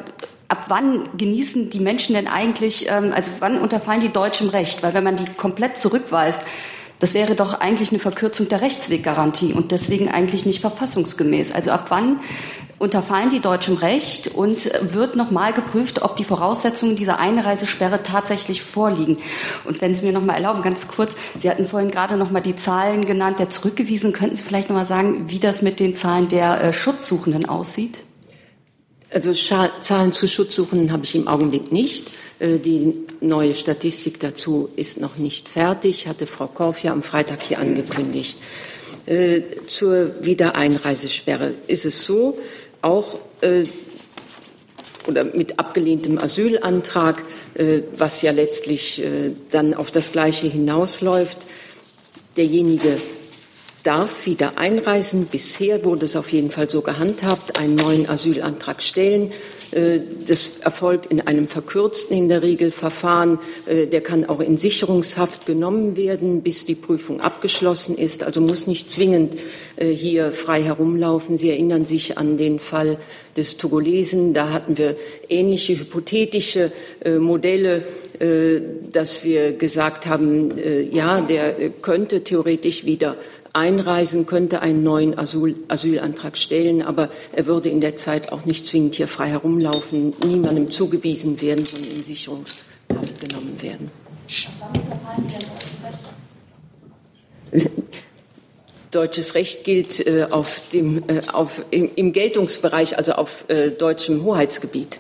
[0.48, 4.84] ab wann genießen die Menschen denn eigentlich, ähm, also wann unterfallen die deutschem Recht?
[4.84, 6.44] Weil wenn man die komplett zurückweist,
[7.06, 11.52] das wäre doch eigentlich eine Verkürzung der Rechtsweggarantie und deswegen eigentlich nicht verfassungsgemäß.
[11.52, 12.20] Also ab wann
[12.80, 19.18] unterfallen die deutschem Recht und wird nochmal geprüft, ob die Voraussetzungen dieser Einreisesperre tatsächlich vorliegen.
[19.66, 23.06] Und wenn Sie mir nochmal erlauben, ganz kurz, Sie hatten vorhin gerade nochmal die Zahlen
[23.06, 24.12] genannt, der zurückgewiesen.
[24.12, 28.00] Könnten Sie vielleicht nochmal sagen, wie das mit den Zahlen der äh, Schutzsuchenden aussieht?
[29.16, 32.12] Also Zahlen zu Schutzsuchenden habe ich im Augenblick nicht.
[32.40, 37.42] Äh, die neue Statistik dazu ist noch nicht fertig, hatte Frau Korf ja am Freitag
[37.42, 38.38] hier angekündigt.
[39.06, 42.38] Äh, zur Wiedereinreisesperre ist es so,
[42.82, 43.64] auch äh,
[45.08, 47.24] oder mit abgelehntem Asylantrag,
[47.96, 49.04] was ja letztlich
[49.52, 51.38] dann auf das Gleiche hinausläuft,
[52.36, 52.98] derjenige
[53.86, 55.28] darf wieder einreisen.
[55.32, 59.32] Bisher wurde es auf jeden Fall so gehandhabt, einen neuen Asylantrag stellen.
[59.72, 63.40] Äh, das erfolgt in einem verkürzten in der Regel Verfahren.
[63.68, 68.24] Äh, der kann auch in Sicherungshaft genommen werden, bis die Prüfung abgeschlossen ist.
[68.24, 69.36] Also muss nicht zwingend
[69.76, 71.38] äh, hier frei herumlaufen.
[71.38, 72.98] Sie erinnern sich an den Fall
[73.38, 74.34] des Togolesen.
[74.34, 74.96] Da hatten wir
[75.30, 76.72] ähnliche hypothetische
[77.20, 77.84] Modelle
[78.18, 80.54] dass wir gesagt haben,
[80.90, 83.18] ja, der könnte theoretisch wieder
[83.56, 88.66] einreisen, könnte einen neuen Asyl, Asylantrag stellen, aber er würde in der Zeit auch nicht
[88.66, 93.92] zwingend hier frei herumlaufen, niemandem zugewiesen werden, sondern in Sicherungshaft genommen werden.
[98.92, 104.24] Deutsches Recht gilt äh, auf dem, äh, auf, im, im, Geltungsbereich, also auf äh, deutschem
[104.24, 105.00] Hoheitsgebiet.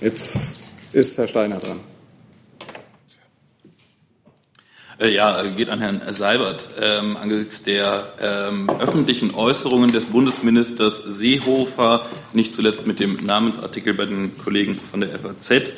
[0.00, 0.58] Jetzt
[0.92, 1.80] ist Herr Steiner dran.
[1.80, 1.86] Äh,
[5.06, 6.70] ja, geht an Herrn Seibert.
[6.80, 14.06] Ähm, angesichts der ähm, öffentlichen Äußerungen des Bundesministers Seehofer, nicht zuletzt mit dem Namensartikel bei
[14.06, 15.72] den Kollegen von der FAZ,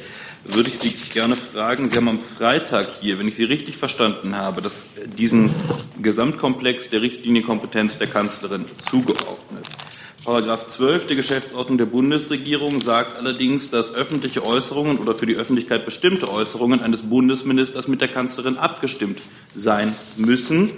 [0.44, 1.90] würde ich Sie gerne fragen.
[1.90, 4.87] Sie haben am Freitag hier, wenn ich Sie richtig verstanden habe, das,
[5.18, 5.54] diesen
[6.00, 9.66] Gesamtkomplex der Richtlinienkompetenz der Kanzlerin zugeordnet.
[10.24, 15.87] Paragraph 12 der Geschäftsordnung der Bundesregierung sagt allerdings, dass öffentliche Äußerungen oder für die Öffentlichkeit
[15.87, 19.22] bestimmte Äußerungen eines Bundesministers mit der Kanzlerin abgestimmt
[19.54, 20.72] sein müssen.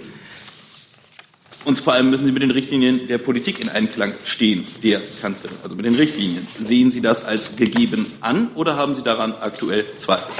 [1.65, 5.57] Und vor allem müssen Sie mit den Richtlinien der Politik in Einklang stehen, der Kanzlerin,
[5.61, 6.47] also mit den Richtlinien.
[6.61, 10.33] Sehen Sie das als gegeben an oder haben Sie daran aktuell Zweifel?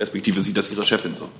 [0.00, 1.30] Respektive sieht das Ihre Chefin so?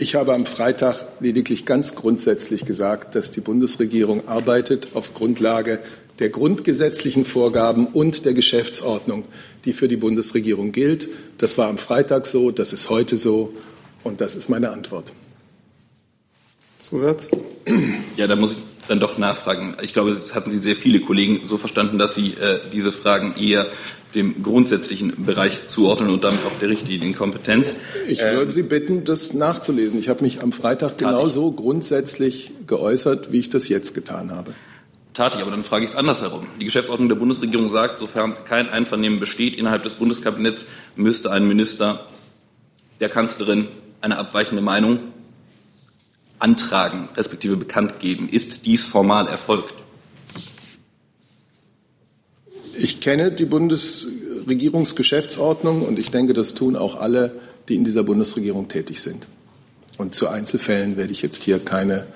[0.00, 5.80] Ich habe am Freitag lediglich ganz grundsätzlich gesagt, dass die Bundesregierung arbeitet auf Grundlage
[6.20, 9.24] der grundgesetzlichen Vorgaben und der Geschäftsordnung,
[9.64, 11.08] die für die Bundesregierung gilt.
[11.38, 13.52] Das war am Freitag so, das ist heute so
[14.04, 15.12] und das ist meine Antwort.
[16.78, 17.28] Zusatz?
[18.16, 19.76] Ja, da muss ich dann doch nachfragen.
[19.82, 23.34] Ich glaube, das hatten Sie sehr viele Kollegen so verstanden, dass Sie äh, diese Fragen
[23.36, 23.66] eher
[24.14, 27.74] dem grundsätzlichen Bereich zuordnen und damit auch der Richtlinienkompetenz.
[28.06, 29.98] Ich würde ähm, Sie bitten, das nachzulesen.
[29.98, 34.54] Ich habe mich am Freitag genauso grundsätzlich geäußert, wie ich das jetzt getan habe.
[35.12, 36.46] Tat ich, aber dann frage ich es andersherum.
[36.60, 42.06] Die Geschäftsordnung der Bundesregierung sagt, sofern kein Einvernehmen besteht innerhalb des Bundeskabinetts, müsste ein Minister
[43.00, 43.68] der Kanzlerin
[44.00, 45.00] eine abweichende Meinung
[46.38, 48.28] antragen, respektive bekannt geben.
[48.28, 49.72] Ist dies formal erfolgt?
[52.76, 58.68] Ich kenne die Bundesregierungsgeschäftsordnung und ich denke, das tun auch alle, die in dieser Bundesregierung
[58.68, 59.26] tätig sind.
[59.96, 62.06] Und zu Einzelfällen werde ich jetzt hier keine,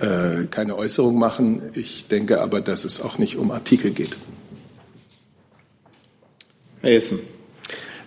[0.00, 1.62] äh, keine Äußerung machen.
[1.72, 4.18] Ich denke aber, dass es auch nicht um Artikel geht.
[6.82, 7.20] Herr Essen.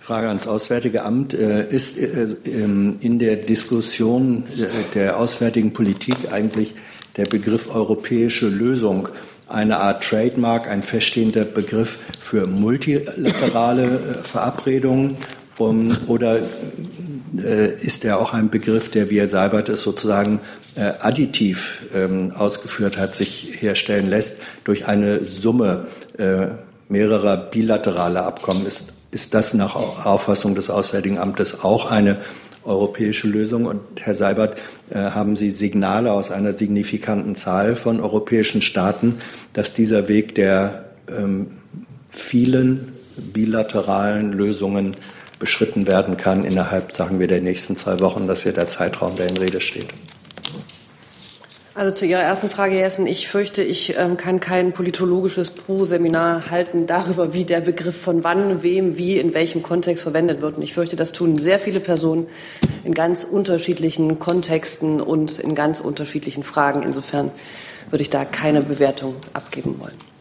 [0.06, 1.34] Frage ans Auswärtige Amt.
[1.34, 4.44] Äh, ist äh, ähm, in der Diskussion
[4.94, 6.76] der auswärtigen Politik eigentlich
[7.16, 9.08] der Begriff europäische Lösung
[9.48, 15.16] eine Art Trademark, ein feststehender Begriff für multilaterale äh, Verabredungen?
[15.58, 16.38] Oder
[17.42, 20.40] äh, ist er auch ein Begriff, der, wie Herr Seibert es sozusagen
[20.76, 26.48] äh, additiv ähm, ausgeführt hat, sich herstellen lässt durch eine Summe äh,
[26.88, 28.66] mehrerer bilateraler Abkommen?
[28.66, 32.18] Ist, ist das nach Auffassung des Auswärtigen Amtes auch eine
[32.64, 33.64] europäische Lösung.
[33.64, 34.58] Und Herr Seibert,
[34.90, 39.16] äh, haben Sie Signale aus einer signifikanten Zahl von europäischen Staaten,
[39.54, 41.46] dass dieser Weg der ähm,
[42.10, 44.98] vielen bilateralen Lösungen
[45.38, 49.30] beschritten werden kann innerhalb, sagen wir, der nächsten zwei Wochen, dass hier der Zeitraum, der
[49.30, 49.94] in Rede steht?
[51.76, 53.06] Also zu Ihrer ersten Frage, Herr Essen.
[53.06, 58.62] Ich fürchte, ich ähm, kann kein politologisches Pro-Seminar halten darüber, wie der Begriff von wann,
[58.62, 60.56] wem, wie, in welchem Kontext verwendet wird.
[60.56, 62.28] Und ich fürchte, das tun sehr viele Personen
[62.82, 66.82] in ganz unterschiedlichen Kontexten und in ganz unterschiedlichen Fragen.
[66.82, 67.30] Insofern
[67.90, 70.15] würde ich da keine Bewertung abgeben wollen.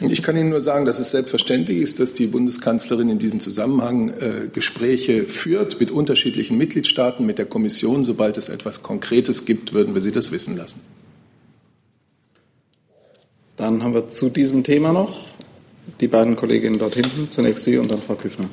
[0.00, 4.10] Ich kann Ihnen nur sagen, dass es selbstverständlich ist, dass die Bundeskanzlerin in diesem Zusammenhang
[4.10, 8.04] äh, Gespräche führt mit unterschiedlichen Mitgliedstaaten, mit der Kommission.
[8.04, 10.82] Sobald es etwas Konkretes gibt, würden wir Sie das wissen lassen.
[13.56, 15.26] Dann haben wir zu diesem Thema noch
[16.00, 17.30] die beiden Kolleginnen dort hinten.
[17.30, 18.48] Zunächst Sie und dann Frau Küffner.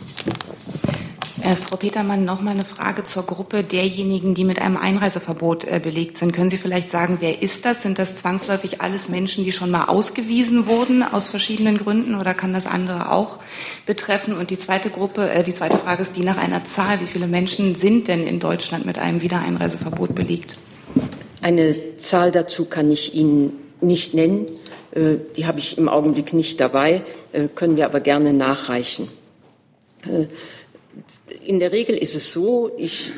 [1.43, 5.82] Äh, Frau Petermann, noch mal eine Frage zur Gruppe derjenigen, die mit einem Einreiseverbot äh,
[5.84, 6.32] belegt sind.
[6.32, 7.82] Können Sie vielleicht sagen, wer ist das?
[7.82, 12.53] Sind das zwangsläufig alles Menschen, die schon mal ausgewiesen wurden aus verschiedenen Gründen oder kann
[12.53, 13.39] das andere auch
[13.86, 14.38] betreffen?
[14.38, 17.01] Und die zweite Gruppe, äh, die zweite Frage ist die nach einer Zahl.
[17.01, 20.56] Wie viele Menschen sind denn in Deutschland mit einem Wiedereinreiseverbot belegt?
[21.41, 23.51] Eine Zahl dazu kann ich Ihnen
[23.82, 24.45] nicht nennen.
[24.91, 27.01] Äh, die habe ich im Augenblick nicht dabei,
[27.34, 29.10] äh, können wir aber gerne nachreichen.
[31.45, 33.13] In der Regel ist es so, ich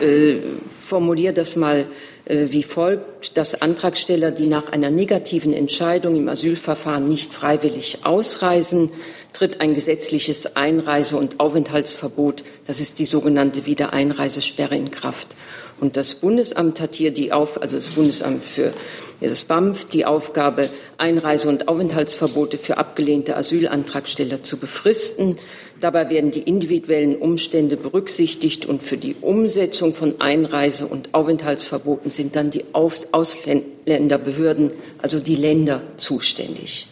[0.00, 0.36] äh,
[0.70, 1.86] formuliere das mal
[2.26, 8.90] äh, wie folgt, dass Antragsteller, die nach einer negativen Entscheidung im Asylverfahren nicht freiwillig ausreisen,
[9.32, 15.36] tritt ein gesetzliches Einreise- und Aufenthaltsverbot, das ist die sogenannte Wiedereinreisesperre in Kraft.
[15.78, 18.72] Und das Bundesamt hat hier die Auf, also das Bundesamt für
[19.20, 25.38] das BAMF die Aufgabe, Einreise- und Aufenthaltsverbote für abgelehnte Asylantragsteller zu befristen.
[25.80, 32.36] Dabei werden die individuellen Umstände berücksichtigt und für die Umsetzung von Einreise- und Aufenthaltsverboten sind
[32.36, 36.86] dann die Ausländerbehörden, also die Länder, zuständig.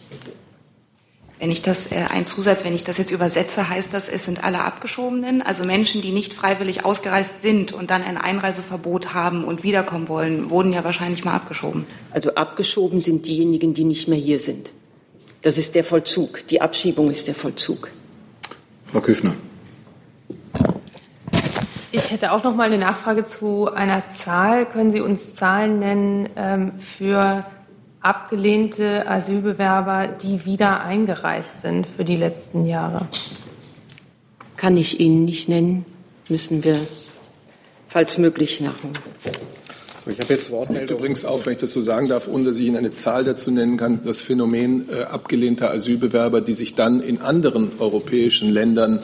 [1.39, 4.43] Wenn ich das, äh, ein Zusatz, wenn ich das jetzt übersetze, heißt das, es sind
[4.43, 9.63] alle Abgeschobenen, also Menschen, die nicht freiwillig ausgereist sind und dann ein Einreiseverbot haben und
[9.63, 11.85] wiederkommen wollen, wurden ja wahrscheinlich mal abgeschoben.
[12.11, 14.71] Also abgeschoben sind diejenigen, die nicht mehr hier sind.
[15.41, 16.47] Das ist der Vollzug.
[16.47, 17.89] Die Abschiebung ist der Vollzug.
[18.85, 19.33] Frau Küffner.
[21.91, 24.65] Ich hätte auch noch mal eine Nachfrage zu einer Zahl.
[24.65, 27.45] Können Sie uns Zahlen nennen ähm, für
[28.05, 33.07] abgelehnte Asylbewerber, die wieder eingereist sind für die letzten Jahre?
[34.57, 35.85] Kann ich Ihnen nicht nennen.
[36.29, 36.77] Müssen wir,
[37.87, 38.97] falls möglich, nachholen.
[40.03, 40.99] So, ich habe jetzt Wortmeldung.
[40.99, 43.49] übrigens auch, wenn ich das so sagen darf, ohne dass ich Ihnen eine Zahl dazu
[43.49, 48.99] nennen kann, das Phänomen äh, abgelehnter Asylbewerber, die sich dann in anderen europäischen Ländern,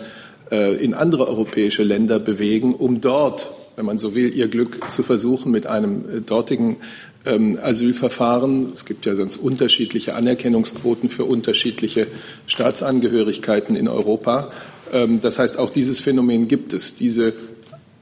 [0.51, 5.01] äh, in andere europäische Länder bewegen, um dort wenn man so will, ihr Glück zu
[5.01, 6.77] versuchen mit einem äh, dortigen
[7.25, 8.71] ähm, Asylverfahren.
[8.73, 12.07] Es gibt ja sonst unterschiedliche Anerkennungsquoten für unterschiedliche
[12.47, 14.51] Staatsangehörigkeiten in Europa.
[14.91, 16.95] Ähm, das heißt, auch dieses Phänomen gibt es.
[16.95, 17.33] Diese,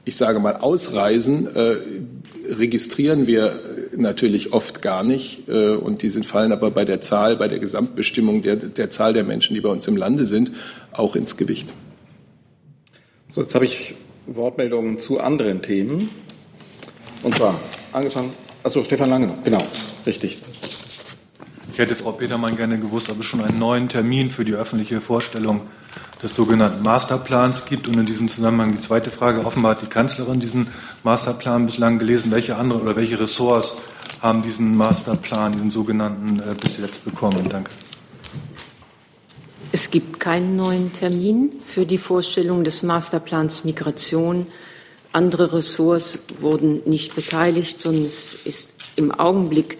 [0.04, 1.76] ich sage mal, Ausreisen äh,
[2.48, 3.60] registrieren wir
[3.96, 7.58] natürlich oft gar nicht äh, und die sind, fallen aber bei der Zahl, bei der
[7.58, 10.52] Gesamtbestimmung der, der Zahl der Menschen, die bei uns im Lande sind,
[10.92, 11.74] auch ins Gewicht.
[13.28, 13.94] So, jetzt habe ich
[14.26, 16.10] Wortmeldungen zu anderen Themen.
[17.22, 17.60] Und zwar
[17.92, 18.30] angefangen.
[18.62, 19.42] Achso, Stefan Lange noch.
[19.42, 19.62] Genau,
[20.06, 20.38] richtig.
[21.72, 25.00] Ich hätte Frau Petermann gerne gewusst, ob es schon einen neuen Termin für die öffentliche
[25.00, 25.62] Vorstellung
[26.22, 27.88] des sogenannten Masterplans gibt.
[27.88, 29.46] Und in diesem Zusammenhang die zweite Frage.
[29.46, 30.68] Offenbar hat die Kanzlerin diesen
[31.04, 32.30] Masterplan bislang gelesen.
[32.30, 33.76] Welche andere oder welche Ressorts
[34.20, 37.48] haben diesen Masterplan, diesen sogenannten, äh, bis jetzt bekommen?
[37.48, 37.70] Danke.
[39.72, 44.46] Es gibt keinen neuen Termin für die Vorstellung des Masterplans Migration.
[45.12, 49.78] Andere Ressorts wurden nicht beteiligt, sondern es ist im Augenblick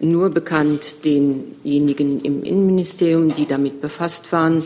[0.00, 4.64] nur bekannt denjenigen im Innenministerium, die damit befasst waren,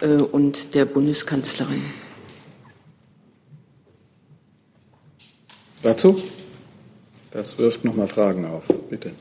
[0.00, 1.82] äh, und der Bundeskanzlerin.
[5.82, 6.20] Dazu?
[7.30, 8.64] Das wirft noch mal Fragen auf.
[8.88, 9.12] Bitte.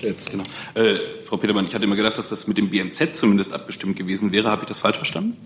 [0.00, 0.32] Jetzt.
[0.32, 0.44] Genau.
[0.74, 4.32] Äh, Frau Petermann, ich hatte immer gedacht, dass das mit dem BMZ zumindest abgestimmt gewesen
[4.32, 4.50] wäre.
[4.50, 5.36] Habe ich das falsch verstanden?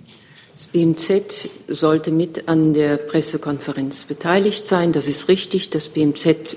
[0.60, 4.92] Das BMZ sollte mit an der Pressekonferenz beteiligt sein.
[4.92, 5.70] Das ist richtig.
[5.70, 6.54] Das BMZ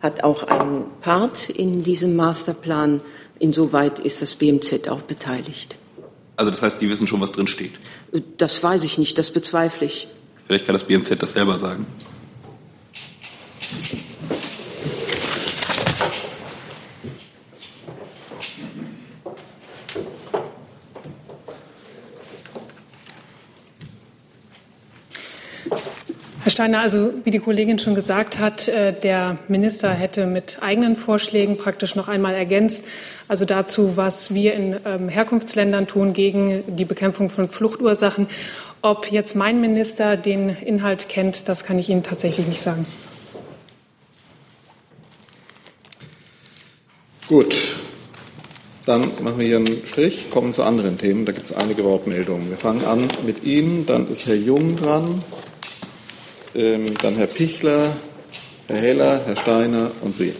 [0.00, 3.00] hat auch einen Part in diesem Masterplan.
[3.38, 5.78] Insoweit ist das BMZ auch beteiligt.
[6.36, 7.72] Also das heißt, die wissen schon, was drin steht?
[8.36, 10.08] Das weiß ich nicht, das bezweifle ich.
[10.44, 11.86] Vielleicht kann das BMZ das selber sagen.
[26.50, 30.96] Herr Steiner, also wie die Kollegin schon gesagt hat, äh, der Minister hätte mit eigenen
[30.96, 32.84] Vorschlägen praktisch noch einmal ergänzt,
[33.28, 38.26] also dazu, was wir in ähm, Herkunftsländern tun gegen die Bekämpfung von Fluchtursachen.
[38.82, 42.84] Ob jetzt mein Minister den Inhalt kennt, das kann ich Ihnen tatsächlich nicht sagen.
[47.28, 47.76] Gut,
[48.86, 51.26] dann machen wir hier einen Strich, kommen zu anderen Themen.
[51.26, 52.50] Da gibt es einige Wortmeldungen.
[52.50, 55.22] Wir fangen an mit Ihnen, dann ist Herr Jung dran
[56.54, 57.96] dann Herr Pichler,
[58.66, 60.34] Herr Heller, Herr Steiner und Sie.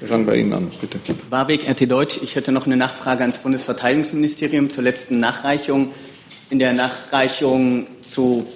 [0.00, 0.98] Wir fangen bei Ihnen an, bitte.
[1.30, 2.18] Warwick, RT Deutsch.
[2.22, 5.92] Ich hätte noch eine Nachfrage ans Bundesverteidigungsministerium zur letzten Nachreichung.
[6.50, 8.46] In der Nachreichung zu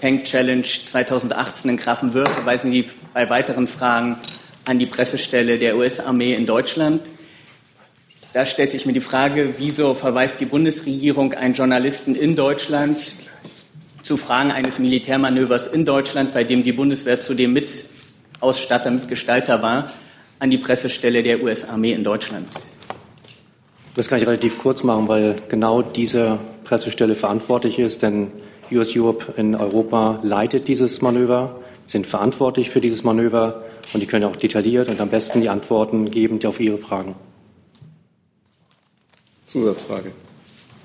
[0.00, 2.84] Tank Challenge 2018 in Grafenwörth verweisen Sie
[3.14, 4.18] bei weiteren Fragen
[4.64, 7.02] an die Pressestelle der US-Armee in Deutschland.
[8.32, 12.98] Da stellt sich mir die Frage, wieso verweist die Bundesregierung einen Journalisten in Deutschland
[14.06, 19.90] zu Fragen eines Militärmanövers in Deutschland, bei dem die Bundeswehr zudem Mitausstatter, Mitgestalter war,
[20.38, 22.48] an die Pressestelle der US-Armee in Deutschland.
[23.96, 28.28] Das kann ich relativ kurz machen, weil genau diese Pressestelle verantwortlich ist, denn
[28.70, 34.24] US Europe in Europa leitet dieses Manöver, sind verantwortlich für dieses Manöver und die können
[34.24, 37.16] auch detailliert und am besten die Antworten geben auf Ihre Fragen.
[39.46, 40.12] Zusatzfrage.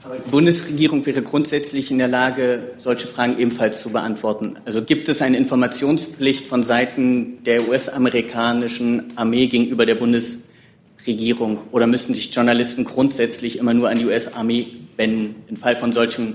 [0.04, 4.56] Die Bundesregierung wäre grundsätzlich in der Lage, solche Fragen ebenfalls zu beantworten.
[4.66, 11.60] Also gibt es eine Informationspflicht von Seiten der US-amerikanischen Armee gegenüber der Bundesregierung?
[11.72, 14.66] Oder müssen sich Journalisten grundsätzlich immer nur an die US-Armee
[14.98, 16.34] wenden, im Fall von solchen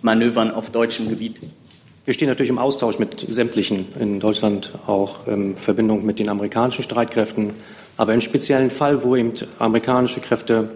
[0.00, 1.40] Manövern auf deutschem Gebiet?
[2.06, 6.82] Wir stehen natürlich im Austausch mit sämtlichen in Deutschland, auch in Verbindung mit den amerikanischen
[6.82, 7.52] Streitkräften.
[7.98, 10.70] Aber im speziellen Fall, wo eben amerikanische Kräfte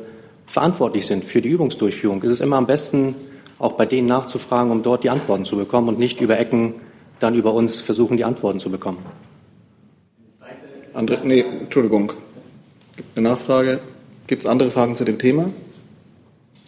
[0.51, 3.15] verantwortlich sind für die Übungsdurchführung, ist es immer am besten,
[3.61, 6.75] auch bei denen nachzufragen, um dort die Antworten zu bekommen und nicht über Ecken
[7.21, 8.99] dann über uns versuchen, die Antworten zu bekommen.
[10.93, 12.13] Andere, nee, Entschuldigung.
[12.97, 13.79] Gibt eine Nachfrage.
[14.27, 15.51] Gibt es andere Fragen zu dem Thema?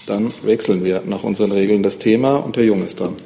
[0.07, 3.17] Dann wechseln wir nach unseren Regeln das Thema und Herr Jung ist dran.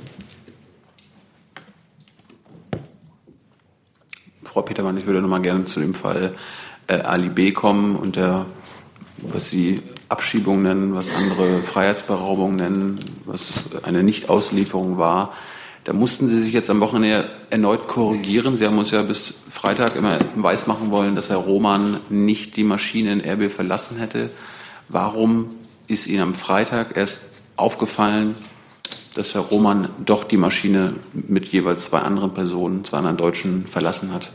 [4.45, 6.35] Frau Petermann, ich würde noch mal gerne zu dem Fall
[6.87, 7.53] äh, Ali B.
[7.53, 8.47] kommen und der,
[9.19, 15.33] was Sie Abschiebung nennen, was andere Freiheitsberaubung nennen, was eine Nichtauslieferung war.
[15.85, 18.57] Da mussten Sie sich jetzt am Wochenende erneut korrigieren.
[18.57, 23.13] Sie haben uns ja bis Freitag immer weismachen wollen, dass Herr Roman nicht die Maschine
[23.13, 24.31] in Erbil verlassen hätte.
[24.89, 25.51] Warum
[25.87, 27.21] ist Ihnen am Freitag erst
[27.57, 28.35] aufgefallen,
[29.15, 34.13] dass Herr Roman doch die Maschine mit jeweils zwei anderen Personen, zwei anderen Deutschen verlassen
[34.13, 34.33] hat?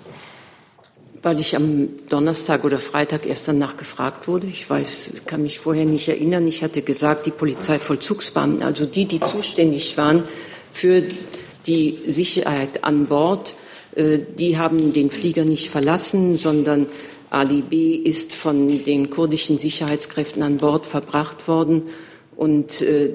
[1.23, 4.47] Weil ich am Donnerstag oder Freitag erst danach gefragt wurde.
[4.47, 6.47] Ich weiß, kann mich vorher nicht erinnern.
[6.47, 10.23] Ich hatte gesagt, die Polizeivollzugsbeamten, also die, die zuständig waren
[10.71, 11.03] für
[11.67, 13.55] Die Sicherheit an Bord,
[13.95, 16.87] äh, die haben den Flieger nicht verlassen, sondern
[17.29, 17.93] Ali B.
[17.93, 21.83] ist von den kurdischen Sicherheitskräften an Bord verbracht worden.
[22.35, 23.11] Und äh,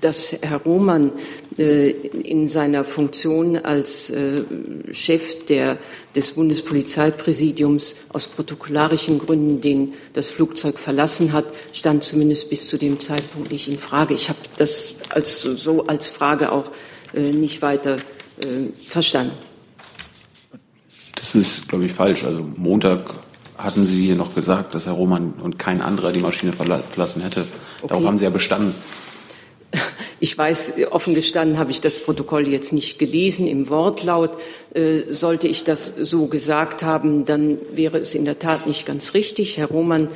[0.00, 1.12] dass Herr Roman
[1.56, 4.44] in seiner Funktion als äh,
[4.92, 5.78] Chef der,
[6.14, 13.00] des Bundespolizeipräsidiums aus protokollarischen Gründen den, das Flugzeug verlassen hat, stand zumindest bis zu dem
[13.00, 14.14] Zeitpunkt nicht in Frage.
[14.14, 16.70] Ich habe das als, so als Frage auch
[17.14, 19.34] äh, nicht weiter äh, verstanden.
[21.16, 22.22] Das ist, glaube ich, falsch.
[22.24, 23.12] Also Montag
[23.58, 27.44] hatten Sie hier noch gesagt, dass Herr Roman und kein anderer die Maschine verlassen hätte.
[27.82, 28.06] Darauf Okay.
[28.06, 28.74] haben Sie ja bestanden.
[30.22, 33.46] Ich weiß, offen gestanden habe ich das Protokoll jetzt nicht gelesen.
[33.46, 34.36] Im Wortlaut
[34.74, 39.14] äh, sollte ich das so gesagt haben, dann wäre es in der Tat nicht ganz
[39.14, 39.56] richtig.
[39.56, 40.08] Herr Roman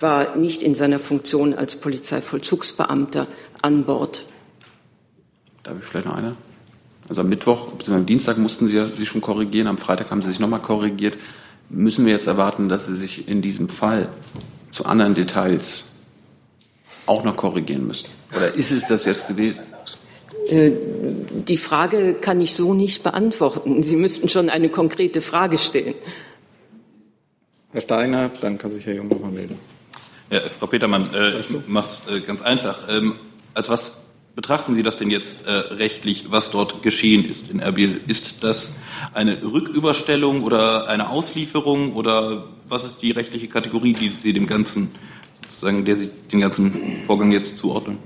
[0.00, 3.28] war nicht in seiner Funktion als Polizeivollzugsbeamter
[3.62, 4.26] an Bord.
[5.62, 6.34] Darf ich vielleicht noch eine?
[7.08, 7.94] Also am Mittwoch bzw.
[7.94, 11.16] am Dienstag mussten Sie sich schon korrigieren, am Freitag haben Sie sich nochmal korrigiert.
[11.68, 14.08] Müssen wir jetzt erwarten, dass Sie sich in diesem Fall
[14.72, 15.84] zu anderen Details
[17.06, 18.08] auch noch korrigieren müssen?
[18.34, 19.62] Oder ist es das jetzt gewesen?
[20.48, 20.70] Äh,
[21.48, 23.82] Die Frage kann ich so nicht beantworten.
[23.82, 25.94] Sie müssten schon eine konkrete Frage stellen.
[27.72, 29.58] Herr Steiner, dann kann sich Herr Jung nochmal melden.
[30.30, 32.88] Ja, Frau Petermann, äh, ich mach's äh, ganz einfach.
[32.88, 33.14] Ähm,
[33.54, 34.02] als was
[34.34, 38.00] betrachten Sie das denn jetzt äh, rechtlich, was dort geschehen ist in Erbil?
[38.06, 38.72] Ist das
[39.12, 44.90] eine Rücküberstellung oder eine Auslieferung oder was ist die rechtliche Kategorie, die Sie dem ganzen,
[45.48, 47.98] sozusagen, der Sie den ganzen Vorgang jetzt zuordnen?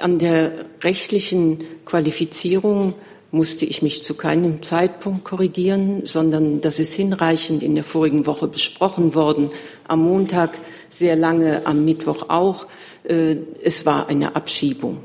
[0.00, 2.94] An der rechtlichen Qualifizierung
[3.30, 8.48] musste ich mich zu keinem Zeitpunkt korrigieren, sondern das ist hinreichend in der vorigen Woche
[8.48, 9.50] besprochen worden.
[9.86, 10.58] Am Montag
[10.88, 12.66] sehr lange, am Mittwoch auch.
[13.04, 14.98] Äh, Es war eine Abschiebung.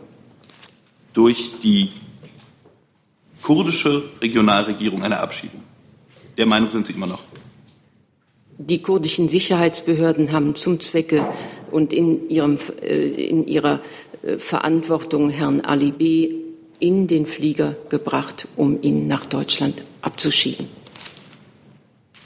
[1.13, 1.91] Durch die
[3.41, 5.61] kurdische Regionalregierung eine Abschiebung.
[6.37, 7.23] Der Meinung sind Sie immer noch.
[8.57, 11.27] Die kurdischen Sicherheitsbehörden haben zum Zwecke
[11.71, 13.81] und in, ihrem, äh, in ihrer
[14.37, 16.35] Verantwortung Herrn Ali B.
[16.79, 20.67] in den Flieger gebracht, um ihn nach Deutschland abzuschieben.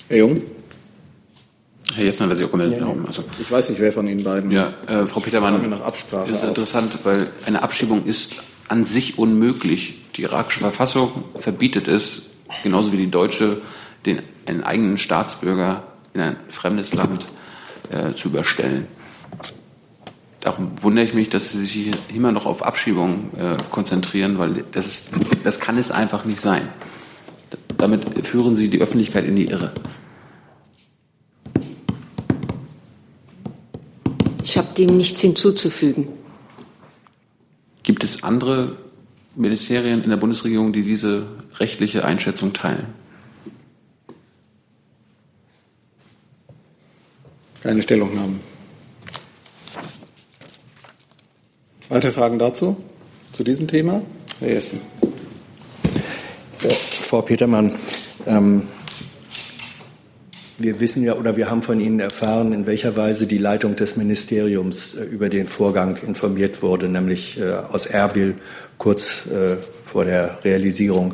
[0.07, 0.35] Herr Jung?
[1.93, 3.05] Herr Jessner, dass Sie auch gemeldet haben.
[3.07, 4.51] Also, Ich weiß nicht, wer von Ihnen beiden.
[4.51, 6.49] ja, äh, Frau Petermann, nach Absprache das ist aus.
[6.49, 8.35] interessant, weil eine Abschiebung ist
[8.67, 9.95] an sich unmöglich.
[10.15, 12.23] Die irakische Verfassung verbietet es,
[12.63, 13.61] genauso wie die deutsche,
[14.05, 15.83] den einen eigenen Staatsbürger
[16.13, 17.27] in ein fremdes Land
[17.91, 18.87] äh, zu überstellen.
[20.41, 24.63] Darum wundere ich mich, dass Sie sich hier immer noch auf Abschiebung äh, konzentrieren, weil
[24.71, 25.05] das, ist,
[25.43, 26.69] das kann es einfach nicht sein.
[27.77, 29.73] Damit führen Sie die Öffentlichkeit in die Irre.
[34.43, 36.07] Ich habe dem nichts hinzuzufügen.
[37.83, 38.77] Gibt es andere
[39.35, 41.27] Ministerien in der Bundesregierung, die diese
[41.59, 42.87] rechtliche Einschätzung teilen?
[47.61, 48.39] Keine Stellungnahmen.
[51.89, 52.75] Weitere Fragen dazu?
[53.31, 54.01] Zu diesem Thema?
[54.41, 54.81] Herr Jessen.
[56.61, 57.75] Ja, Frau Petermann,
[58.25, 58.63] ähm,
[60.57, 63.95] wir wissen ja oder wir haben von Ihnen erfahren, in welcher Weise die Leitung des
[63.95, 68.35] Ministeriums äh, über den Vorgang informiert wurde, nämlich äh, aus Erbil
[68.77, 71.13] kurz äh, vor der Realisierung.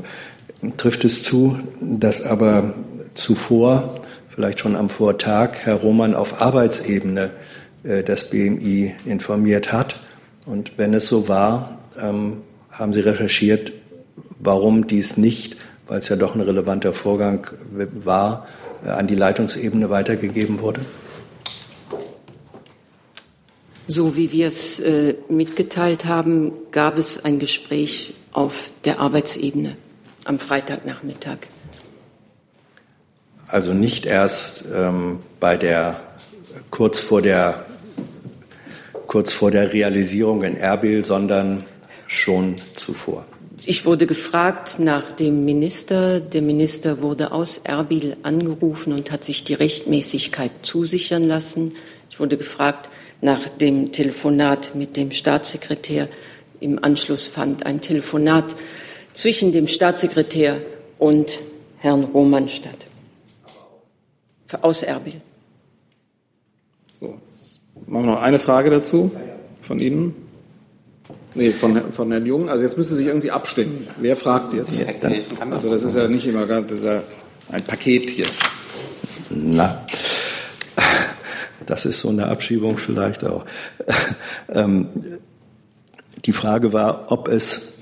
[0.78, 2.74] Trifft es zu, dass aber
[3.14, 4.02] zuvor,
[4.34, 7.32] vielleicht schon am Vortag, Herr Roman auf Arbeitsebene
[7.84, 10.03] äh, das BMI informiert hat?
[10.46, 13.72] Und wenn es so war, ähm, haben Sie recherchiert,
[14.40, 17.48] warum dies nicht, weil es ja doch ein relevanter Vorgang
[17.94, 18.48] war,
[18.86, 20.82] äh, an die Leitungsebene weitergegeben wurde?
[23.88, 29.78] So wie wir es äh, mitgeteilt haben, gab es ein Gespräch auf der Arbeitsebene
[30.26, 31.38] am Freitagnachmittag.
[33.48, 36.00] Also nicht erst ähm, bei der
[36.72, 37.66] kurz vor der
[39.08, 41.66] kurz vor der Realisierung in Erbil, sondern
[42.08, 43.26] schon zuvor.
[43.66, 46.20] Ich wurde gefragt nach dem Minister.
[46.20, 51.74] Der Minister wurde aus Erbil angerufen und hat sich die Rechtmäßigkeit zusichern lassen.
[52.10, 52.90] Ich wurde gefragt
[53.22, 56.10] nach dem Telefonat mit dem Staatssekretär.
[56.60, 58.56] Im Anschluss fand ein Telefonat
[59.14, 60.62] zwischen dem Staatssekretär
[60.98, 61.40] und
[61.78, 62.88] Herrn Roman statt.
[64.62, 65.22] Aus Erbil.
[66.92, 67.20] So,
[67.88, 69.12] machen wir noch eine Frage dazu
[69.62, 70.16] von Ihnen.
[71.36, 72.50] Nee, von, von Herrn Jung.
[72.50, 73.88] Also jetzt müssen Sie sich irgendwie abstimmen.
[74.00, 74.86] Wer fragt jetzt?
[75.50, 77.02] Also das ist ja nicht immer ganz, das ist ja
[77.50, 78.28] ein Paket hier.
[79.30, 79.86] Na,
[81.66, 83.46] das ist so eine Abschiebung vielleicht auch.
[84.50, 84.88] Ähm,
[86.26, 87.74] die Frage war, ob es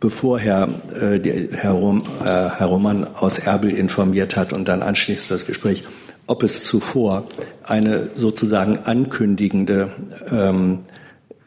[0.00, 5.30] bevor Herr, äh, Herr, Rom, äh, Herr Roman aus Erbil informiert hat und dann anschließend
[5.30, 5.84] das Gespräch,
[6.28, 7.24] ob es zuvor
[7.64, 9.90] eine sozusagen ankündigende
[10.30, 10.80] ähm,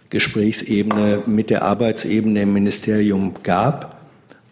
[0.09, 4.01] Gesprächsebene mit der Arbeitsebene im Ministerium gab.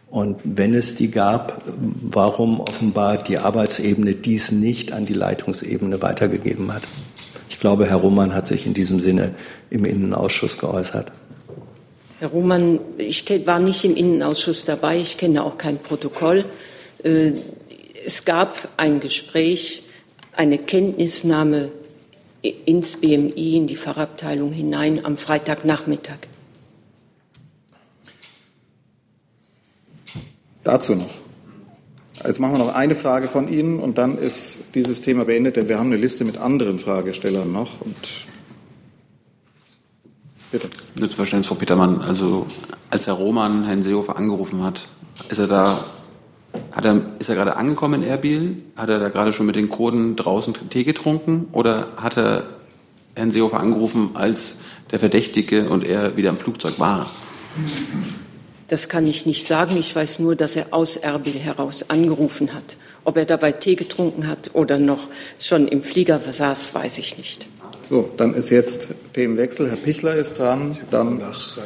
[0.09, 6.73] Und wenn es die gab, warum offenbar die Arbeitsebene dies nicht an die Leitungsebene weitergegeben
[6.73, 6.83] hat.
[7.49, 9.35] Ich glaube, Herr Roman hat sich in diesem Sinne
[9.69, 11.11] im Innenausschuss geäußert.
[12.19, 16.45] Herr Roman, ich war nicht im Innenausschuss dabei, ich kenne auch kein Protokoll.
[17.03, 17.31] Äh,
[18.05, 19.83] es gab ein Gespräch,
[20.33, 21.71] eine Kenntnisnahme
[22.41, 26.19] ins BMI, in die Fachabteilung hinein am Freitagnachmittag.
[30.63, 31.09] Dazu noch.
[32.25, 35.69] Jetzt machen wir noch eine Frage von Ihnen und dann ist dieses Thema beendet, denn
[35.69, 37.79] wir haben eine Liste mit anderen Fragestellern noch.
[37.79, 37.95] Und
[40.51, 40.69] bitte.
[40.99, 42.01] Nur zu Verständnis, Frau Petermann.
[42.01, 42.45] Also
[42.89, 44.89] als Herr Roman Herrn Seehofer angerufen hat,
[45.29, 45.85] ist er da,
[46.71, 48.57] hat er, ist er gerade angekommen in Erbil?
[48.75, 51.47] Hat er da gerade schon mit den Kurden draußen Tee getrunken?
[51.51, 52.43] Oder hat er
[53.15, 54.57] Herrn Seehofer angerufen, als
[54.91, 57.09] der Verdächtige und er wieder im Flugzeug war?
[58.67, 59.77] Das kann ich nicht sagen.
[59.77, 62.77] Ich weiß nur, dass er aus Erbil heraus angerufen hat.
[63.03, 65.07] Ob er dabei Tee getrunken hat oder noch
[65.39, 67.47] schon im Flieger saß, weiß ich nicht.
[67.89, 69.67] So, dann ist jetzt Themenwechsel.
[69.67, 70.77] Herr Pichler ist dran.
[70.91, 71.19] Dann,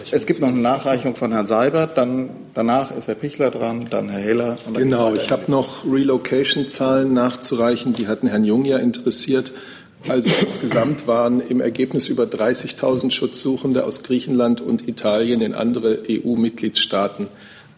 [0.09, 1.97] es gibt noch eine Nachreichung von Herrn Seibert.
[1.97, 4.55] Dann, danach ist Herr Pichler dran, dann Herr Heller.
[4.73, 7.91] Genau, ich habe noch Relocation-Zahlen nachzureichen.
[7.91, 9.51] Die hatten Herrn Jung ja interessiert.
[10.07, 17.27] Also insgesamt waren im Ergebnis über 30.000 Schutzsuchende aus Griechenland und Italien in andere EU-Mitgliedstaaten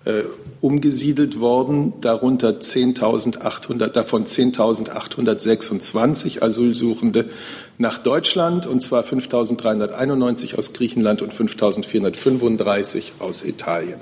[0.05, 0.23] äh,
[0.61, 7.29] umgesiedelt worden, darunter 10.800, davon 10.826 Asylsuchende
[7.77, 13.99] nach Deutschland, und zwar 5.391 aus Griechenland und 5.435 aus Italien.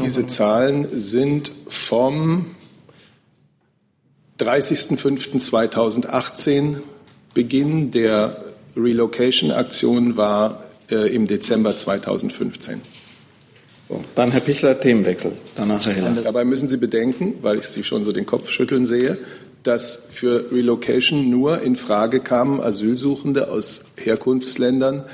[0.00, 2.56] Diese Zahlen sind vom
[4.40, 6.80] 30.05.2018.
[7.34, 8.44] Beginn der
[8.76, 12.80] Relocation-Aktion war äh, im Dezember 2015.
[13.88, 15.32] So, dann Herr Pichler, Themenwechsel.
[15.56, 16.22] Danach Herr Heller.
[16.22, 19.16] Dabei müssen Sie bedenken, weil ich Sie schon so den Kopf schütteln sehe,
[19.62, 25.04] dass für Relocation nur in Frage kamen Asylsuchende aus Herkunftsländern,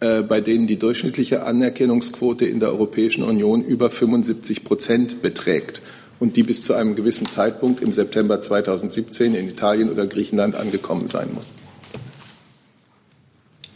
[0.00, 5.82] äh, bei denen die durchschnittliche Anerkennungsquote in der Europäischen Union über 75 Prozent beträgt
[6.18, 11.06] und die bis zu einem gewissen Zeitpunkt im September 2017 in Italien oder Griechenland angekommen
[11.06, 11.58] sein mussten.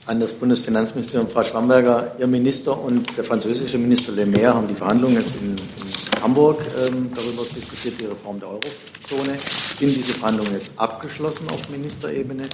[0.06, 4.74] An das Bundesfinanzministerium, Frau Schwamberger, Ihr Minister und der französische Minister Le Maire haben die
[4.76, 9.36] Verhandlungen jetzt in, in Hamburg ähm, darüber diskutiert, die Reform der Eurozone.
[9.76, 12.44] Sind diese Verhandlungen jetzt abgeschlossen auf Ministerebene?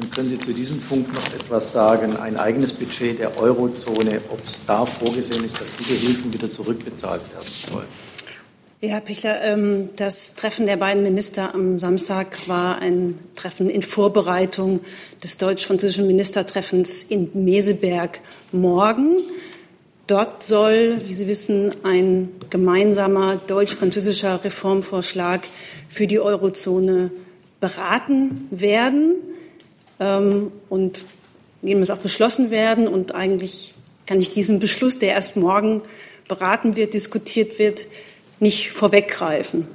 [0.00, 4.38] Und können Sie zu diesem Punkt noch etwas sagen, ein eigenes Budget der Eurozone, ob
[4.44, 8.11] es da vorgesehen ist, dass diese Hilfen wieder zurückbezahlt werden sollen?
[8.84, 13.80] Ja, Herr Pichler, ähm, das Treffen der beiden Minister am Samstag war ein Treffen in
[13.82, 14.80] Vorbereitung
[15.22, 18.18] des deutsch-französischen Ministertreffens in Meseberg
[18.50, 19.18] morgen.
[20.08, 25.46] Dort soll, wie Sie wissen, ein gemeinsamer deutsch-französischer Reformvorschlag
[25.88, 27.12] für die Eurozone
[27.60, 29.14] beraten werden
[30.00, 31.04] ähm, und
[31.62, 32.88] muss auch beschlossen werden.
[32.88, 33.74] Und eigentlich
[34.06, 35.82] kann ich diesen Beschluss, der erst morgen
[36.26, 37.86] beraten wird, diskutiert wird,
[38.42, 39.68] nicht vorweggreifen.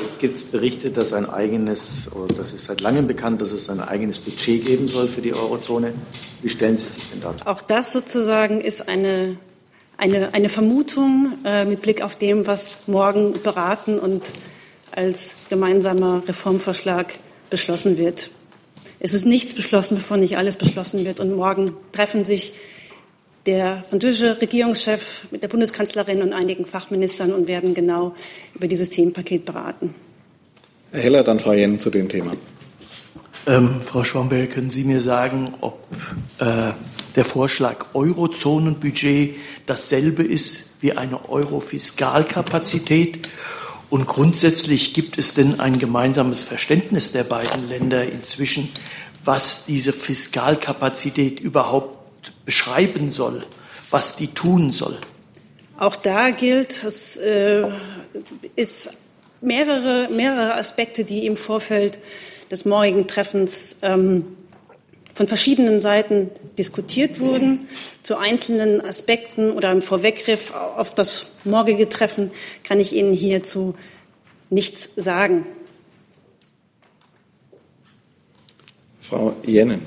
[0.00, 3.68] Jetzt gibt es Berichte, dass ein eigenes, oder das ist seit langem bekannt, dass es
[3.68, 5.94] ein eigenes Budget geben soll für die Eurozone.
[6.42, 7.44] Wie stellen Sie sich denn dazu?
[7.46, 9.36] Auch das sozusagen ist eine,
[9.96, 14.32] eine, eine Vermutung äh, mit Blick auf dem, was morgen beraten und
[14.92, 17.18] als gemeinsamer Reformvorschlag
[17.50, 18.30] beschlossen wird.
[19.00, 21.18] Es ist nichts beschlossen, bevor nicht alles beschlossen wird.
[21.18, 22.52] Und morgen treffen sich
[23.46, 28.14] der französische Regierungschef mit der Bundeskanzlerin und einigen Fachministern und werden genau
[28.54, 29.94] über dieses Themenpaket beraten.
[30.92, 32.32] Herr Heller, dann Frau Jen zu dem Thema.
[33.46, 35.86] Ähm, Frau Schwamberg, können Sie mir sagen, ob
[36.38, 36.72] äh,
[37.16, 39.34] der Vorschlag Eurozonenbudget
[39.66, 43.28] dasselbe ist wie eine Eurofiskalkapazität?
[43.90, 48.70] Und grundsätzlich gibt es denn ein gemeinsames Verständnis der beiden Länder inzwischen,
[49.24, 51.93] was diese Fiskalkapazität überhaupt
[52.44, 53.44] beschreiben soll,
[53.90, 54.98] was die tun soll?
[55.78, 57.64] Auch da gilt, es äh,
[58.56, 58.98] ist
[59.40, 61.98] mehrere, mehrere Aspekte, die im Vorfeld
[62.50, 64.36] des morgigen Treffens ähm,
[65.14, 67.68] von verschiedenen Seiten diskutiert wurden.
[68.02, 72.30] Zu einzelnen Aspekten oder im Vorweggriff auf das morgige Treffen
[72.64, 73.74] kann ich Ihnen hierzu
[74.50, 75.46] nichts sagen.
[79.00, 79.82] Frau Jennen.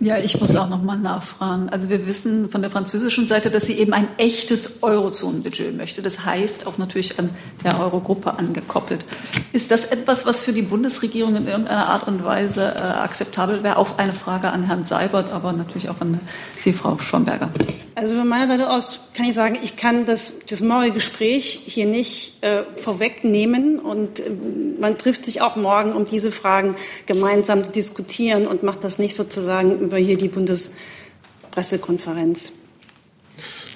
[0.00, 1.70] Ja, ich muss auch noch mal nachfragen.
[1.70, 6.02] Also wir wissen von der französischen Seite, dass sie eben ein echtes Eurozonenbudget möchte.
[6.02, 7.30] Das heißt auch natürlich an
[7.64, 9.06] der Eurogruppe angekoppelt.
[9.54, 13.78] Ist das etwas, was für die Bundesregierung in irgendeiner Art und Weise äh, akzeptabel wäre?
[13.78, 16.20] Auch eine Frage an Herrn Seibert, aber natürlich auch an
[16.60, 17.48] Sie, Frau Schwamberger.
[17.94, 21.86] Also von meiner Seite aus kann ich sagen, ich kann das, das morgige Gespräch hier
[21.86, 24.30] nicht äh, vorwegnehmen und äh,
[24.78, 26.76] man trifft sich auch morgen, um diese Fragen
[27.06, 32.52] gemeinsam zu diskutieren und macht das nicht sozusagen über hier die Bundespressekonferenz.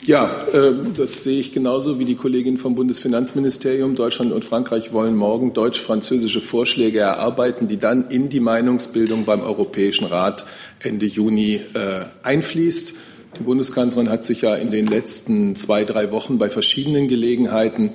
[0.07, 3.95] Ja, äh, das sehe ich genauso wie die Kollegin vom Bundesfinanzministerium.
[3.95, 10.07] Deutschland und Frankreich wollen morgen deutsch-französische Vorschläge erarbeiten, die dann in die Meinungsbildung beim Europäischen
[10.07, 10.47] Rat
[10.79, 12.95] Ende Juni äh, einfließt.
[13.39, 17.91] Die Bundeskanzlerin hat sich ja in den letzten zwei, drei Wochen bei verschiedenen Gelegenheiten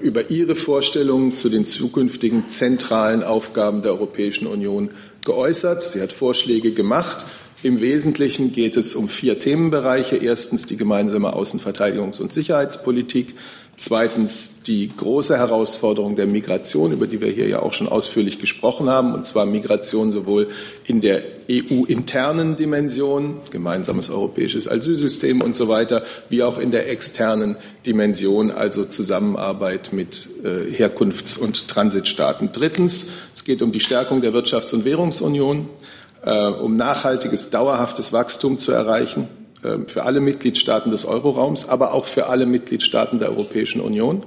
[0.00, 4.90] über ihre Vorstellungen zu den zukünftigen zentralen Aufgaben der Europäischen Union
[5.24, 5.82] geäußert.
[5.82, 7.24] Sie hat Vorschläge gemacht.
[7.62, 10.16] Im Wesentlichen geht es um vier Themenbereiche.
[10.16, 13.34] Erstens die gemeinsame Außenverteidigungs- und Sicherheitspolitik.
[13.78, 18.88] Zweitens die große Herausforderung der Migration, über die wir hier ja auch schon ausführlich gesprochen
[18.88, 20.48] haben, und zwar Migration sowohl
[20.86, 27.56] in der EU-internen Dimension, gemeinsames europäisches Asylsystem und so weiter, wie auch in der externen
[27.84, 32.50] Dimension, also Zusammenarbeit mit äh, Herkunfts- und Transitstaaten.
[32.52, 35.95] Drittens, es geht um die Stärkung der Wirtschafts- und Währungsunion, äh,
[36.30, 39.28] um nachhaltiges, dauerhaftes Wachstum zu erreichen
[39.64, 44.24] ähm, für alle Mitgliedstaaten des Euroraums, aber auch für alle Mitgliedstaaten der Europäischen Union.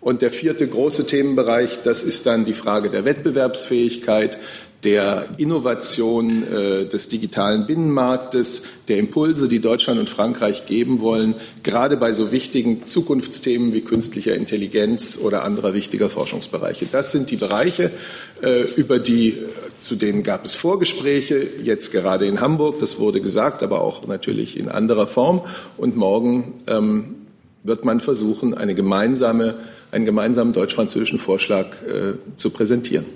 [0.00, 4.38] Und der vierte große Themenbereich, das ist dann die Frage der Wettbewerbsfähigkeit,
[4.84, 11.96] der Innovation äh, des digitalen Binnenmarktes, der Impulse, die Deutschland und Frankreich geben wollen, gerade
[11.96, 16.86] bei so wichtigen Zukunftsthemen wie künstlicher Intelligenz oder anderer wichtiger Forschungsbereiche.
[16.90, 17.92] Das sind die Bereiche,
[18.42, 19.38] äh, über die,
[19.78, 24.58] zu denen gab es Vorgespräche, jetzt gerade in Hamburg, das wurde gesagt, aber auch natürlich
[24.58, 25.42] in anderer Form.
[25.76, 27.14] Und morgen ähm,
[27.62, 29.60] wird man versuchen, eine gemeinsame,
[29.92, 33.06] einen gemeinsamen deutsch-französischen Vorschlag äh, zu präsentieren.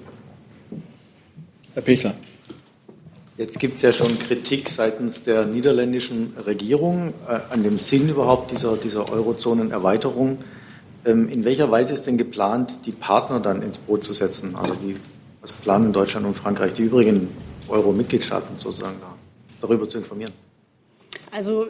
[1.77, 2.15] Herr Pichler.
[3.37, 8.51] Jetzt gibt es ja schon Kritik seitens der niederländischen Regierung äh, an dem Sinn überhaupt
[8.51, 10.39] dieser, dieser Eurozonenerweiterung.
[11.05, 14.57] Ähm, in welcher Weise ist denn geplant, die Partner dann ins Boot zu setzen?
[14.57, 14.95] Also die,
[15.43, 17.29] was planen Deutschland und Frankreich, die übrigen
[17.69, 19.15] Euro-Mitgliedstaaten sozusagen da,
[19.61, 20.33] darüber zu informieren?
[21.31, 21.67] Also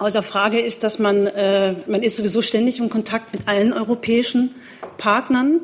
[0.00, 4.56] außer Frage ist, dass man, äh, man ist sowieso ständig in Kontakt mit allen europäischen
[4.96, 5.60] Partnern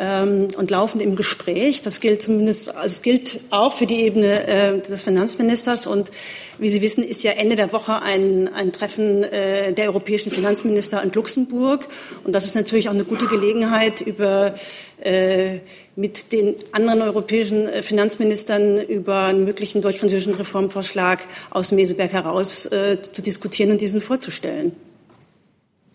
[0.00, 1.82] ähm, und laufend im Gespräch.
[1.82, 5.86] Das gilt zumindest, also es gilt auch für die Ebene äh, des Finanzministers.
[5.86, 6.10] Und
[6.58, 11.02] wie Sie wissen, ist ja Ende der Woche ein, ein Treffen äh, der europäischen Finanzminister
[11.02, 11.86] in Luxemburg.
[12.24, 14.54] Und das ist natürlich auch eine gute Gelegenheit, über
[15.02, 15.58] äh,
[15.96, 21.20] mit den anderen europäischen äh, Finanzministern über einen möglichen deutsch-französischen Reformvorschlag
[21.50, 24.72] aus Meseberg heraus äh, zu diskutieren und diesen vorzustellen.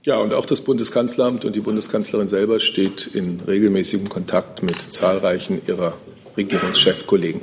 [0.06, 5.64] Ja, und auch das Bundeskanzleramt und die Bundeskanzlerin selber steht in regelmäßigem Kontakt mit zahlreichen
[5.66, 5.98] ihrer
[6.38, 7.42] Regierungschefkollegen.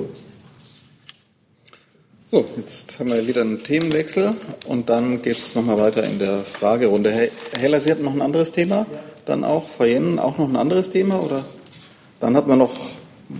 [2.25, 4.35] So, jetzt haben wir wieder einen Themenwechsel
[4.65, 7.11] und dann geht es nochmal weiter in der Fragerunde.
[7.11, 7.27] Herr
[7.59, 8.85] Heller, Sie hatten noch ein anderes Thema?
[9.25, 11.21] Dann auch, Frau Jennen, auch noch ein anderes Thema?
[11.21, 11.43] Oder
[12.21, 12.73] dann hatten wir noch,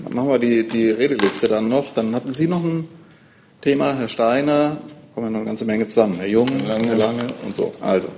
[0.09, 1.93] machen wir die, die Redeliste dann noch.
[1.95, 2.89] Dann hatten Sie noch ein
[3.61, 4.81] Thema, Herr Steiner,
[5.15, 6.15] kommen wir noch eine ganze Menge zusammen.
[6.17, 7.73] Herr Jung, lange, lange und so.
[7.79, 8.09] Also.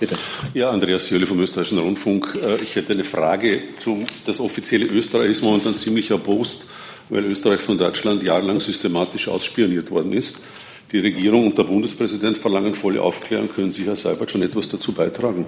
[0.00, 0.16] Bitte.
[0.54, 2.38] Ja, Andreas Jölle vom Österreichischen Rundfunk.
[2.44, 6.66] Äh, ich hätte eine Frage zum, das offizielle Österreich ist momentan ziemlich erbost,
[7.08, 10.36] weil Österreich von Deutschland jahrelang systematisch ausspioniert worden ist.
[10.92, 13.48] Die Regierung und der Bundespräsident verlangen volle Aufklärung.
[13.48, 15.46] Können Sie, Herr Seibert, schon etwas dazu beitragen?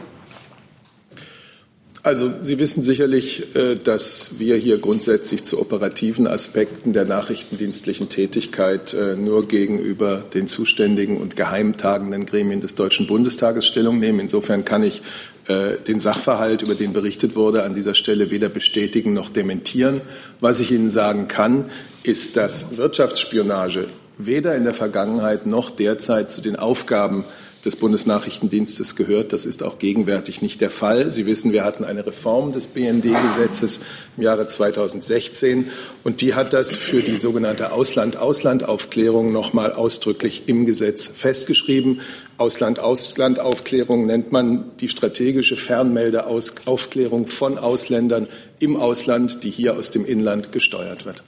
[2.03, 8.95] Also Sie wissen sicherlich, äh, dass wir hier grundsätzlich zu operativen Aspekten der nachrichtendienstlichen Tätigkeit
[8.95, 14.19] äh, nur gegenüber den zuständigen und geheimtagenden Gremien des Deutschen Bundestages Stellung nehmen.
[14.19, 15.03] Insofern kann ich
[15.47, 20.01] äh, den Sachverhalt, über den berichtet wurde, an dieser Stelle weder bestätigen noch dementieren.
[20.41, 21.67] Was ich Ihnen sagen kann,
[22.03, 27.25] ist, dass Wirtschaftsspionage weder in der Vergangenheit noch derzeit zu den Aufgaben
[27.65, 29.33] des Bundesnachrichtendienstes gehört.
[29.33, 31.11] Das ist auch gegenwärtig nicht der Fall.
[31.11, 33.81] Sie wissen, wir hatten eine Reform des BND-Gesetzes
[34.17, 35.71] im Jahre 2016
[36.03, 42.01] und die hat das für die sogenannte Ausland-Ausland-Aufklärung noch mal ausdrücklich im Gesetz festgeschrieben.
[42.39, 50.53] Ausland-Ausland-Aufklärung nennt man die strategische Fernmeldeaufklärung von Ausländern im Ausland, die hier aus dem Inland
[50.53, 51.23] gesteuert wird.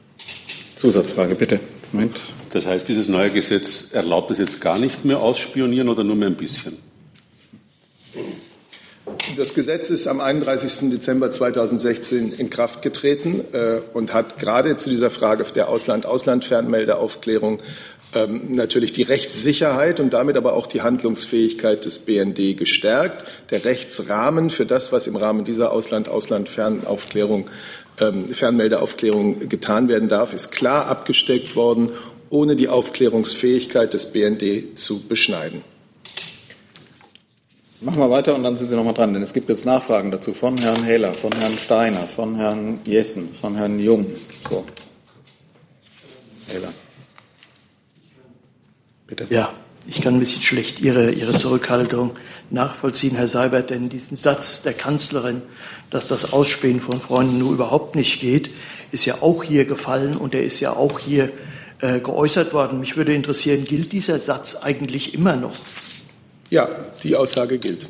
[0.76, 1.60] Zusatzfrage, bitte.
[1.93, 2.20] Moment.
[2.51, 6.28] Das heißt, dieses neue Gesetz erlaubt es jetzt gar nicht mehr ausspionieren oder nur mehr
[6.28, 6.78] ein bisschen?
[9.36, 10.90] Das Gesetz ist am 31.
[10.90, 17.61] Dezember 2016 in Kraft getreten äh, und hat gerade zu dieser Frage der Ausland-Ausland-Fernmeldeaufklärung
[18.14, 23.24] ähm, natürlich die Rechtssicherheit und damit aber auch die Handlungsfähigkeit des BND gestärkt.
[23.51, 27.49] Der Rechtsrahmen für das, was im Rahmen dieser Ausland-Ausland-Fernaufklärung
[28.11, 31.92] Fernmeldeaufklärung getan werden darf, ist klar abgesteckt worden,
[32.30, 35.62] ohne die Aufklärungsfähigkeit des BND zu beschneiden.
[37.82, 40.11] Machen wir weiter und dann sind Sie noch mal dran, denn es gibt jetzt Nachfragen
[40.11, 44.07] dazu von Herrn Hähler, von Herrn Steiner, von Herrn Jessen, von Herrn Jung.
[44.48, 44.64] So.
[46.46, 46.72] Hähler.
[49.09, 49.26] Bitte.
[49.30, 49.53] Ja,
[49.86, 52.12] ich kann ein bisschen schlecht Ihre, Ihre Zurückhaltung
[52.53, 55.42] nachvollziehen, Herr Seibert, denn diesen Satz der Kanzlerin,
[55.90, 58.50] dass das Ausspähen von Freunden nur überhaupt nicht geht,
[58.92, 61.30] ist ja auch hier gefallen und er ist ja auch hier
[61.80, 62.80] äh, geäußert worden.
[62.80, 65.57] Mich würde interessieren, gilt dieser Satz eigentlich immer noch?
[66.50, 66.68] Ja,
[67.03, 67.86] die Aussage gilt.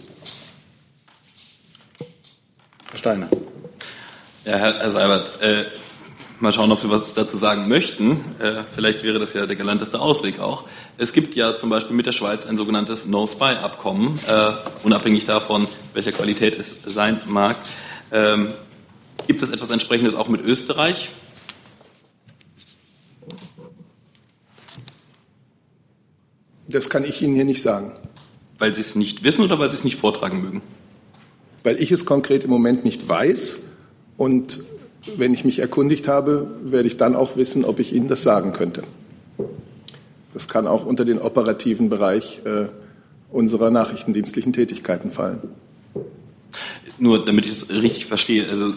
[2.90, 3.28] Herr Steiner.
[4.44, 5.64] Ja, Herr, Herr Seibert, äh,
[6.42, 8.24] mal schauen, ob Sie was dazu sagen möchten.
[8.40, 10.64] Äh, vielleicht wäre das ja der galanteste Ausweg auch.
[10.98, 16.10] Es gibt ja zum Beispiel mit der Schweiz ein sogenanntes No-Spy-Abkommen, äh, unabhängig davon, welcher
[16.10, 17.56] Qualität es sein mag.
[18.10, 18.52] Ähm,
[19.28, 21.10] gibt es etwas entsprechendes auch mit Österreich?
[26.66, 27.92] Das kann ich Ihnen hier nicht sagen.
[28.58, 30.62] Weil Sie es nicht wissen oder weil Sie es nicht vortragen mögen?
[31.62, 33.60] Weil ich es konkret im Moment nicht weiß.
[34.16, 34.60] Und
[35.16, 38.52] wenn ich mich erkundigt habe, werde ich dann auch wissen, ob ich Ihnen das sagen
[38.52, 38.84] könnte.
[40.32, 42.68] Das kann auch unter den operativen Bereich äh,
[43.30, 45.40] unserer nachrichtendienstlichen Tätigkeiten fallen.
[46.98, 48.74] Nur damit ich es richtig verstehe, also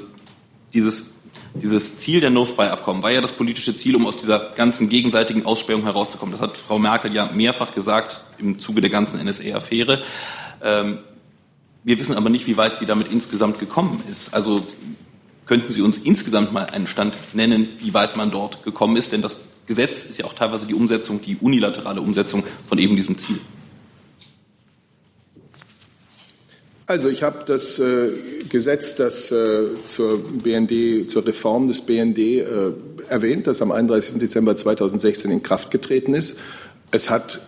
[0.73, 1.11] dieses,
[1.53, 5.83] dieses Ziel der No-Spy-Abkommen war ja das politische Ziel, um aus dieser ganzen gegenseitigen Aussperrung
[5.83, 6.31] herauszukommen.
[6.31, 10.01] Das hat Frau Merkel ja mehrfach gesagt im Zuge der ganzen NSA-Affäre.
[10.63, 10.99] Ähm,
[11.83, 14.33] wir wissen aber nicht, wie weit sie damit insgesamt gekommen ist.
[14.33, 14.65] Also
[15.45, 19.11] könnten Sie uns insgesamt mal einen Stand nennen, wie weit man dort gekommen ist?
[19.11, 23.17] Denn das Gesetz ist ja auch teilweise die Umsetzung, die unilaterale Umsetzung von eben diesem
[23.17, 23.39] Ziel.
[26.87, 28.11] Also ich habe das äh,
[28.47, 32.45] Gesetz, das äh, zur BND, zur Reform des BND äh,
[33.09, 34.19] erwähnt, das am 31.
[34.19, 36.37] Dezember 2016 in Kraft getreten ist.
[36.91, 37.41] Es hat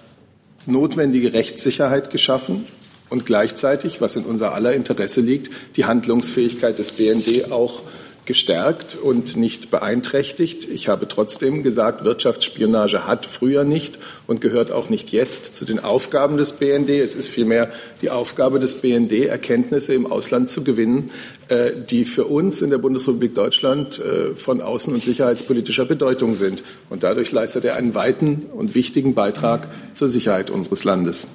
[0.65, 2.65] notwendige Rechtssicherheit geschaffen
[3.09, 7.81] und gleichzeitig, was in unser aller Interesse liegt, die Handlungsfähigkeit des BND auch
[8.27, 10.67] gestärkt und nicht beeinträchtigt.
[10.69, 15.79] Ich habe trotzdem gesagt, Wirtschaftsspionage hat früher nicht und gehört auch nicht jetzt zu den
[15.79, 16.89] Aufgaben des BND.
[16.89, 17.69] Es ist vielmehr
[18.01, 21.09] die Aufgabe des BND, Erkenntnisse im Ausland zu gewinnen,
[21.47, 26.63] äh, die für uns in der Bundesrepublik Deutschland äh, von außen- und sicherheitspolitischer Bedeutung sind.
[26.89, 31.27] Und dadurch leistet er einen weiten und wichtigen Beitrag zur Sicherheit unseres Landes.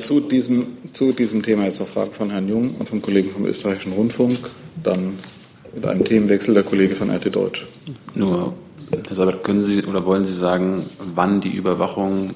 [0.00, 3.46] Zu diesem, zu diesem Thema jetzt noch Fragen von Herrn Jung und vom Kollegen vom
[3.46, 4.38] Österreichischen Rundfunk.
[4.82, 5.14] Dann
[5.74, 7.66] mit einem Themenwechsel der Kollege von RT Deutsch.
[8.14, 8.54] Nur,
[9.06, 12.30] Herr Sabat, können Sie oder wollen Sie sagen, wann die Überwachung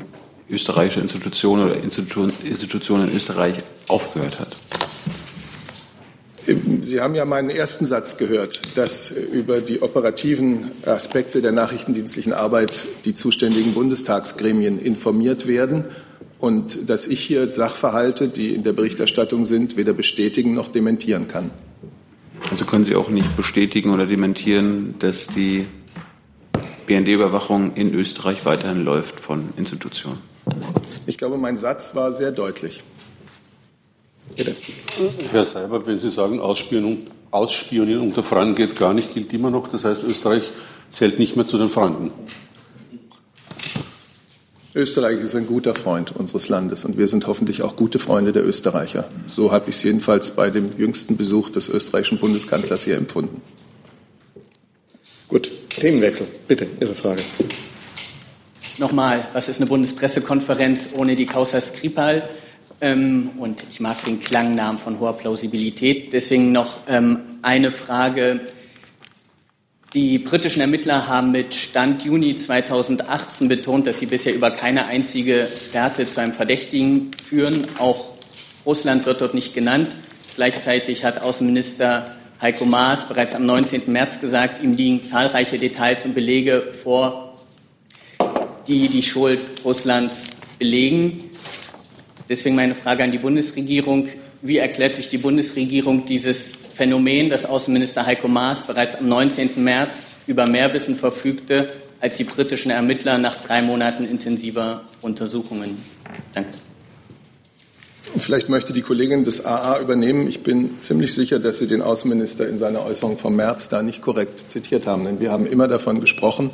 [0.51, 4.57] österreichischer Institutionen oder Institutionen in Österreich aufgehört hat?
[6.81, 12.87] Sie haben ja meinen ersten Satz gehört, dass über die operativen Aspekte der nachrichtendienstlichen Arbeit
[13.05, 15.85] die zuständigen Bundestagsgremien informiert werden
[16.39, 21.51] und dass ich hier Sachverhalte, die in der Berichterstattung sind, weder bestätigen noch dementieren kann.
[22.51, 25.67] Also können Sie auch nicht bestätigen oder dementieren, dass die
[26.87, 30.19] BND-Überwachung in Österreich weiterhin läuft von Institutionen?
[31.07, 32.83] Ich glaube, mein Satz war sehr deutlich.
[34.37, 34.55] Bitte.
[35.33, 39.69] Herr Seibert, wenn Sie sagen, Ausspionieren, Ausspionieren unter Franken geht gar nicht, gilt immer noch.
[39.69, 40.51] Das heißt, Österreich
[40.91, 42.13] zählt nicht mehr zu den Franken.
[44.79, 48.47] Österreich ist ein guter Freund unseres Landes und wir sind hoffentlich auch gute Freunde der
[48.47, 49.11] Österreicher.
[49.27, 53.43] So habe ich es jedenfalls bei dem jüngsten Besuch des österreichischen Bundeskanzlers hier empfunden.
[55.27, 56.29] Gut, Themenwechsel.
[56.47, 57.23] Bitte, Ihre Frage.
[58.79, 62.29] Nochmal, was ist eine Bundespressekonferenz ohne die Causa Skripal?
[62.81, 66.13] Ähm, und ich mag den Klangnamen von hoher Plausibilität.
[66.13, 68.43] Deswegen noch ähm, eine Frage
[69.95, 75.47] die britischen Ermittler haben mit Stand Juni 2018 betont, dass sie bisher über keine einzige
[75.47, 77.63] Fährte zu einem Verdächtigen führen.
[77.79, 78.13] Auch
[78.67, 79.97] Russland wird dort nicht genannt.
[80.37, 83.83] Gleichzeitig hat Außenminister Heiko Maas bereits am 19.
[83.87, 87.37] März gesagt, ihm liegen zahlreiche Details und Belege vor,
[88.67, 90.29] die die Schuld Russlands
[90.59, 91.31] belegen.
[92.29, 94.09] Deswegen meine Frage an die Bundesregierung.
[94.43, 99.65] Wie erklärt sich die Bundesregierung dieses Phänomen, dass Außenminister Heiko Maas bereits am 19.
[99.65, 101.71] März über mehr Wissen verfügte
[102.01, 105.77] als die britischen Ermittler nach drei Monaten intensiver Untersuchungen.
[106.33, 106.53] Danke.
[108.17, 110.29] Vielleicht möchte die Kollegin des AA übernehmen.
[110.29, 114.01] Ich bin ziemlich sicher, dass Sie den Außenminister in seiner Äußerung vom März da nicht
[114.01, 115.03] korrekt zitiert haben.
[115.03, 116.53] Denn wir haben immer davon gesprochen,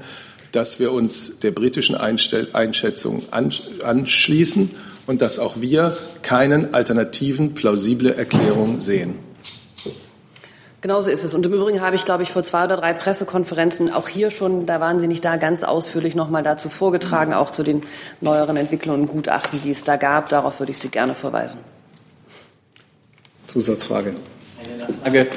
[0.53, 4.71] dass wir uns der britischen Einschätzung anschließen
[5.07, 9.34] und dass auch wir keinen alternativen plausible Erklärung sehen.
[10.85, 11.33] Genauso ist es.
[11.33, 14.67] Und im Übrigen habe ich, glaube ich, vor zwei oder drei Pressekonferenzen auch hier schon,
[14.67, 17.85] da waren Sie nicht da, ganz ausführlich noch mal dazu vorgetragen, auch zu den
[18.21, 20.29] neueren Entwicklungen und Gutachten, die es da gab.
[20.29, 21.61] Darauf würde ich Sie gerne verweisen.
[23.47, 24.17] Zusatzfrage.
[24.63, 25.29] Eine Nachfrage.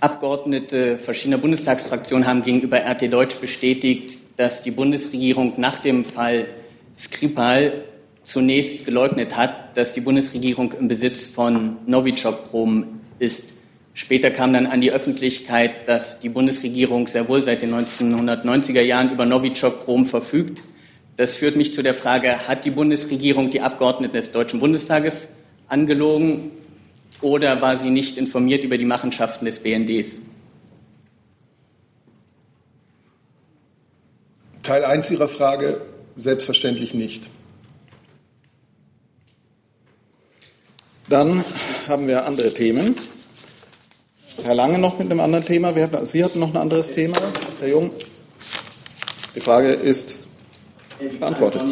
[0.00, 6.48] Abgeordnete verschiedener Bundestagsfraktionen haben gegenüber RT Deutsch bestätigt, dass die Bundesregierung nach dem Fall
[6.92, 7.84] Skripal
[8.24, 13.54] zunächst geleugnet hat, dass die Bundesregierung im Besitz von Novichok-Proben ist.
[13.98, 19.10] Später kam dann an die Öffentlichkeit, dass die Bundesregierung sehr wohl seit den 1990er Jahren
[19.10, 20.62] über Novichok-Proben verfügt.
[21.16, 25.30] Das führt mich zu der Frage, hat die Bundesregierung die Abgeordneten des Deutschen Bundestages
[25.66, 26.52] angelogen
[27.22, 30.22] oder war sie nicht informiert über die Machenschaften des BNDs?
[34.62, 35.80] Teil 1 Ihrer Frage
[36.14, 37.30] selbstverständlich nicht.
[41.08, 41.44] Dann
[41.88, 42.94] haben wir andere Themen.
[44.44, 45.72] Herr Lange noch mit einem anderen Thema.
[46.06, 47.16] Sie hatten noch ein anderes Thema.
[47.60, 47.90] Herr Jung,
[49.34, 50.26] die Frage ist
[51.18, 51.62] beantwortet.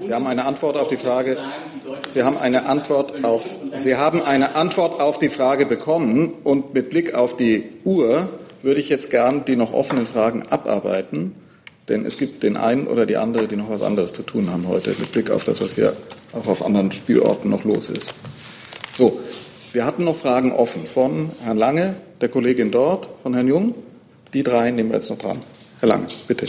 [0.00, 1.36] Sie haben eine Antwort auf die Frage.
[2.06, 3.44] Sie haben eine Antwort auf.
[3.76, 8.28] Sie haben eine Antwort auf die Frage bekommen und mit Blick auf die Uhr
[8.62, 11.34] würde ich jetzt gern die noch offenen Fragen abarbeiten,
[11.88, 14.66] denn es gibt den einen oder die andere, die noch was anderes zu tun haben
[14.68, 15.94] heute mit Blick auf das, was hier
[16.32, 18.14] auch auf anderen Spielorten noch los ist.
[18.92, 19.20] So,
[19.74, 23.74] wir hatten noch Fragen offen von Herrn Lange, der Kollegin dort, von Herrn Jung.
[24.32, 25.42] Die drei nehmen wir jetzt noch dran.
[25.80, 26.46] Herr Lange, bitte.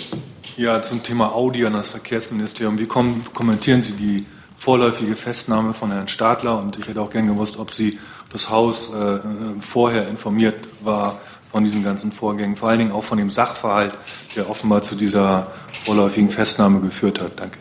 [0.58, 2.78] Ja, zum Thema Audi an das Verkehrsministerium.
[2.78, 6.60] Wie kommentieren Sie die vorläufige Festnahme von Herrn Stadler?
[6.60, 8.00] Und ich hätte auch gern gewusst, ob Sie
[8.32, 9.20] das Haus äh,
[9.60, 11.20] vorher informiert war
[11.52, 13.94] von diesen ganzen Vorgängen, vor allen Dingen auch von dem Sachverhalt,
[14.36, 15.52] der offenbar zu dieser
[15.84, 17.40] vorläufigen Festnahme geführt hat.
[17.40, 17.58] Danke.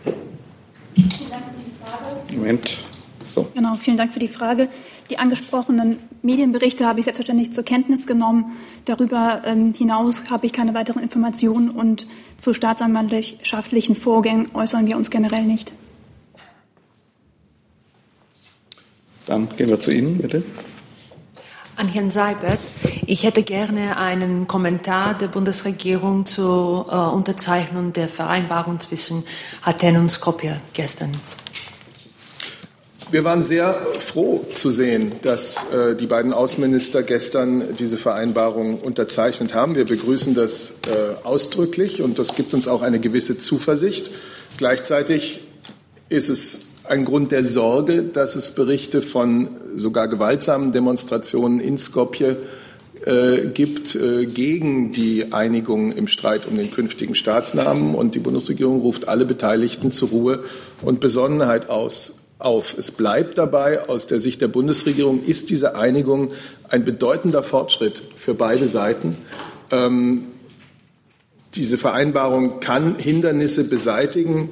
[2.30, 2.84] Moment.
[3.26, 3.50] So.
[3.54, 4.68] Genau, vielen Dank für die Frage.
[5.10, 8.56] Die angesprochenen Medienberichte habe ich selbstverständlich zur Kenntnis genommen.
[8.86, 12.06] Darüber ähm, hinaus habe ich keine weiteren Informationen und
[12.38, 15.72] zu staatsanwaltschaftlichen Vorgängen äußern wir uns generell nicht.
[19.26, 20.42] Dann gehen wir zu Ihnen, bitte.
[21.76, 22.60] An Herrn Seibert.
[23.06, 29.24] Ich hätte gerne einen Kommentar der Bundesregierung zur äh, Unterzeichnung der Vereinbarung zwischen
[29.62, 31.12] Athen und Skopje gestern.
[33.10, 39.54] Wir waren sehr froh zu sehen, dass äh, die beiden Außenminister gestern diese Vereinbarung unterzeichnet
[39.54, 39.76] haben.
[39.76, 44.10] Wir begrüßen das äh, ausdrücklich und das gibt uns auch eine gewisse Zuversicht.
[44.56, 45.42] Gleichzeitig
[46.08, 52.38] ist es ein Grund der Sorge, dass es Berichte von sogar gewaltsamen Demonstrationen in Skopje
[53.04, 57.94] äh, gibt äh, gegen die Einigung im Streit um den künftigen Staatsnamen.
[57.94, 60.44] Und die Bundesregierung ruft alle Beteiligten zur Ruhe
[60.82, 62.14] und Besonnenheit aus
[62.44, 62.76] auf.
[62.78, 66.32] Es bleibt dabei, aus der Sicht der Bundesregierung ist diese Einigung
[66.68, 69.16] ein bedeutender Fortschritt für beide Seiten.
[69.70, 70.26] Ähm,
[71.54, 74.50] diese Vereinbarung kann Hindernisse beseitigen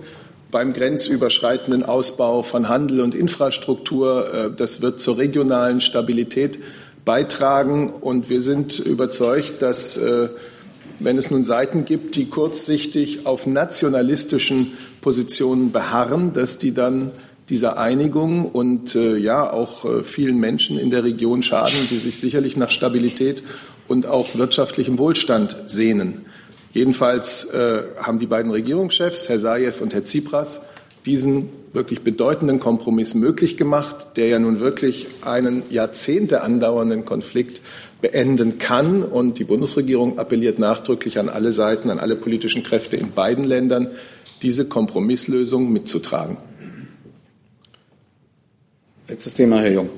[0.53, 4.33] beim grenzüberschreitenden Ausbau von Handel und Infrastruktur.
[4.33, 6.59] Äh, das wird zur regionalen Stabilität
[7.05, 7.91] beitragen.
[7.91, 10.29] Und wir sind überzeugt, dass äh,
[11.01, 17.11] wenn es nun Seiten gibt, die kurzsichtig auf nationalistischen Positionen beharren, dass die dann
[17.53, 22.19] dieser Einigung und äh, ja auch äh, vielen Menschen in der Region schaden, die sich
[22.19, 23.43] sicherlich nach Stabilität
[23.89, 26.25] und auch wirtschaftlichem Wohlstand sehnen.
[26.73, 30.63] Jedenfalls äh, haben die beiden Regierungschefs, Herr Sajew und Herr Tsipras,
[31.05, 37.61] diesen wirklich bedeutenden Kompromiss möglich gemacht, der ja nun wirklich einen Jahrzehnte andauernden Konflikt
[38.01, 39.03] beenden kann.
[39.03, 43.91] Und die Bundesregierung appelliert nachdrücklich an alle Seiten, an alle politischen Kräfte in beiden Ländern,
[44.41, 46.39] diese Kompromisslösung mitzutragen.
[49.13, 49.91] Letztes Thema, Herr Jung.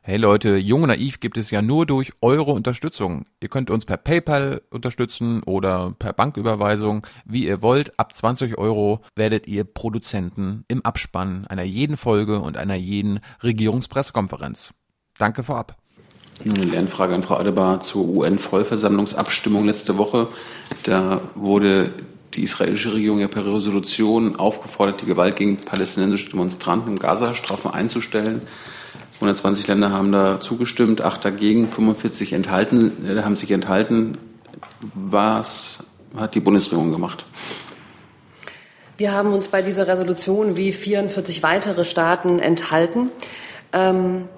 [0.00, 3.24] Hey Leute, Jung und Naiv gibt es ja nur durch eure Unterstützung.
[3.40, 7.98] Ihr könnt uns per PayPal unterstützen oder per Banküberweisung, wie ihr wollt.
[7.98, 14.72] Ab 20 Euro werdet ihr Produzenten im Abspann einer jeden Folge und einer jeden Regierungspressekonferenz.
[15.18, 15.76] Danke vorab.
[16.44, 20.28] Nur eine Lernfrage an Frau Adebar zur UN-Vollversammlungsabstimmung letzte Woche.
[20.84, 21.90] Da wurde
[22.34, 28.42] die israelische Regierung ja per Resolution aufgefordert, die Gewalt gegen palästinensische Demonstranten im Gazastreifen einzustellen.
[29.16, 34.18] 120 Länder haben da zugestimmt, acht dagegen, 45 enthalten, äh, haben sich enthalten.
[34.94, 35.78] Was
[36.16, 37.24] hat die Bundesregierung gemacht?
[38.96, 43.10] Wir haben uns bei dieser Resolution wie 44 weitere Staaten enthalten.
[43.72, 44.28] Ähm,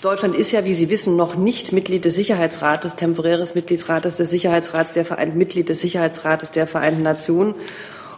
[0.00, 4.92] Deutschland ist ja, wie Sie wissen, noch nicht Mitglied des Sicherheitsrates, temporäres Mitgliedsrates des Sicherheitsrats
[4.92, 7.56] der Vereinten, Mitglied des Sicherheitsrates der Vereinten Nationen.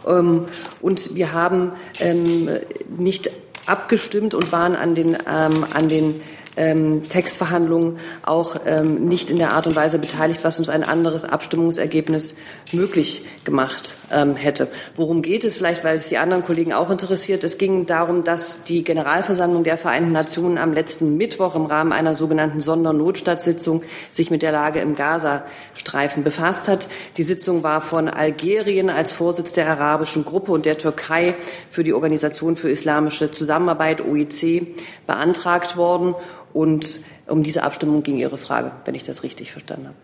[0.07, 0.45] Ähm,
[0.79, 2.59] und wir haben ähm,
[2.97, 3.31] nicht
[3.65, 6.21] abgestimmt und waren an den, ähm, an den
[6.57, 11.25] ähm, Textverhandlungen auch ähm, nicht in der Art und Weise beteiligt, was uns ein anderes
[11.25, 12.35] Abstimmungsergebnis
[12.73, 14.67] möglich gemacht ähm, hätte.
[14.95, 15.55] Worum geht es?
[15.55, 17.43] Vielleicht, weil es die anderen Kollegen auch interessiert.
[17.43, 22.15] Es ging darum, dass die Generalversammlung der Vereinten Nationen am letzten Mittwoch im Rahmen einer
[22.15, 26.87] sogenannten Sondernotstadtsitzung sich mit der Lage im Gazastreifen befasst hat.
[27.17, 31.35] Die Sitzung war von Algerien als Vorsitz der arabischen Gruppe und der Türkei
[31.69, 34.75] für die Organisation für islamische Zusammenarbeit OIC
[35.07, 36.15] beantragt worden.
[36.53, 39.95] Und um diese Abstimmung ging Ihre Frage, wenn ich das richtig verstanden habe.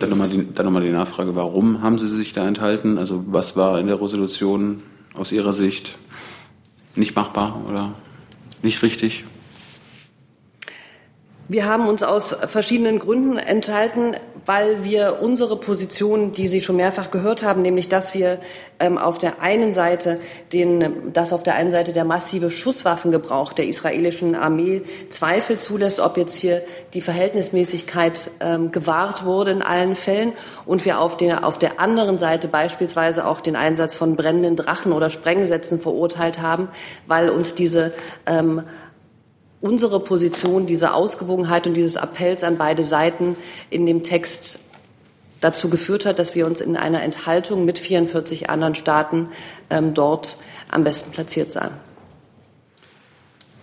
[0.00, 2.98] Dann nochmal die, noch die Nachfrage, warum haben Sie sich da enthalten?
[2.98, 4.82] Also was war in der Resolution
[5.14, 5.98] aus Ihrer Sicht
[6.94, 7.94] nicht machbar oder
[8.62, 9.24] nicht richtig?
[11.48, 14.14] Wir haben uns aus verschiedenen Gründen enthalten
[14.46, 18.40] weil wir unsere Position, die Sie schon mehrfach gehört haben, nämlich dass wir
[18.80, 20.20] ähm, auf der einen Seite
[20.52, 26.16] den, dass auf der einen Seite der massive Schusswaffengebrauch der israelischen Armee Zweifel zulässt, ob
[26.16, 26.62] jetzt hier
[26.92, 30.32] die Verhältnismäßigkeit ähm, gewahrt wurde in allen Fällen
[30.66, 34.92] und wir auf der, auf der anderen Seite beispielsweise auch den Einsatz von brennenden Drachen
[34.92, 36.68] oder Sprengsätzen verurteilt haben,
[37.06, 37.92] weil uns diese
[38.26, 38.62] ähm,
[39.62, 43.36] unsere Position, diese Ausgewogenheit und dieses Appells an beide Seiten
[43.70, 44.58] in dem Text
[45.40, 49.28] dazu geführt hat, dass wir uns in einer Enthaltung mit 44 anderen Staaten
[49.70, 50.36] ähm, dort
[50.70, 51.72] am besten platziert sahen.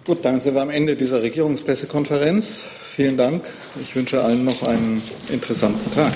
[0.05, 2.63] Gut, damit sind wir am Ende dieser Regierungspressekonferenz.
[2.81, 3.43] Vielen Dank.
[3.79, 6.13] Ich wünsche allen noch einen interessanten Tag.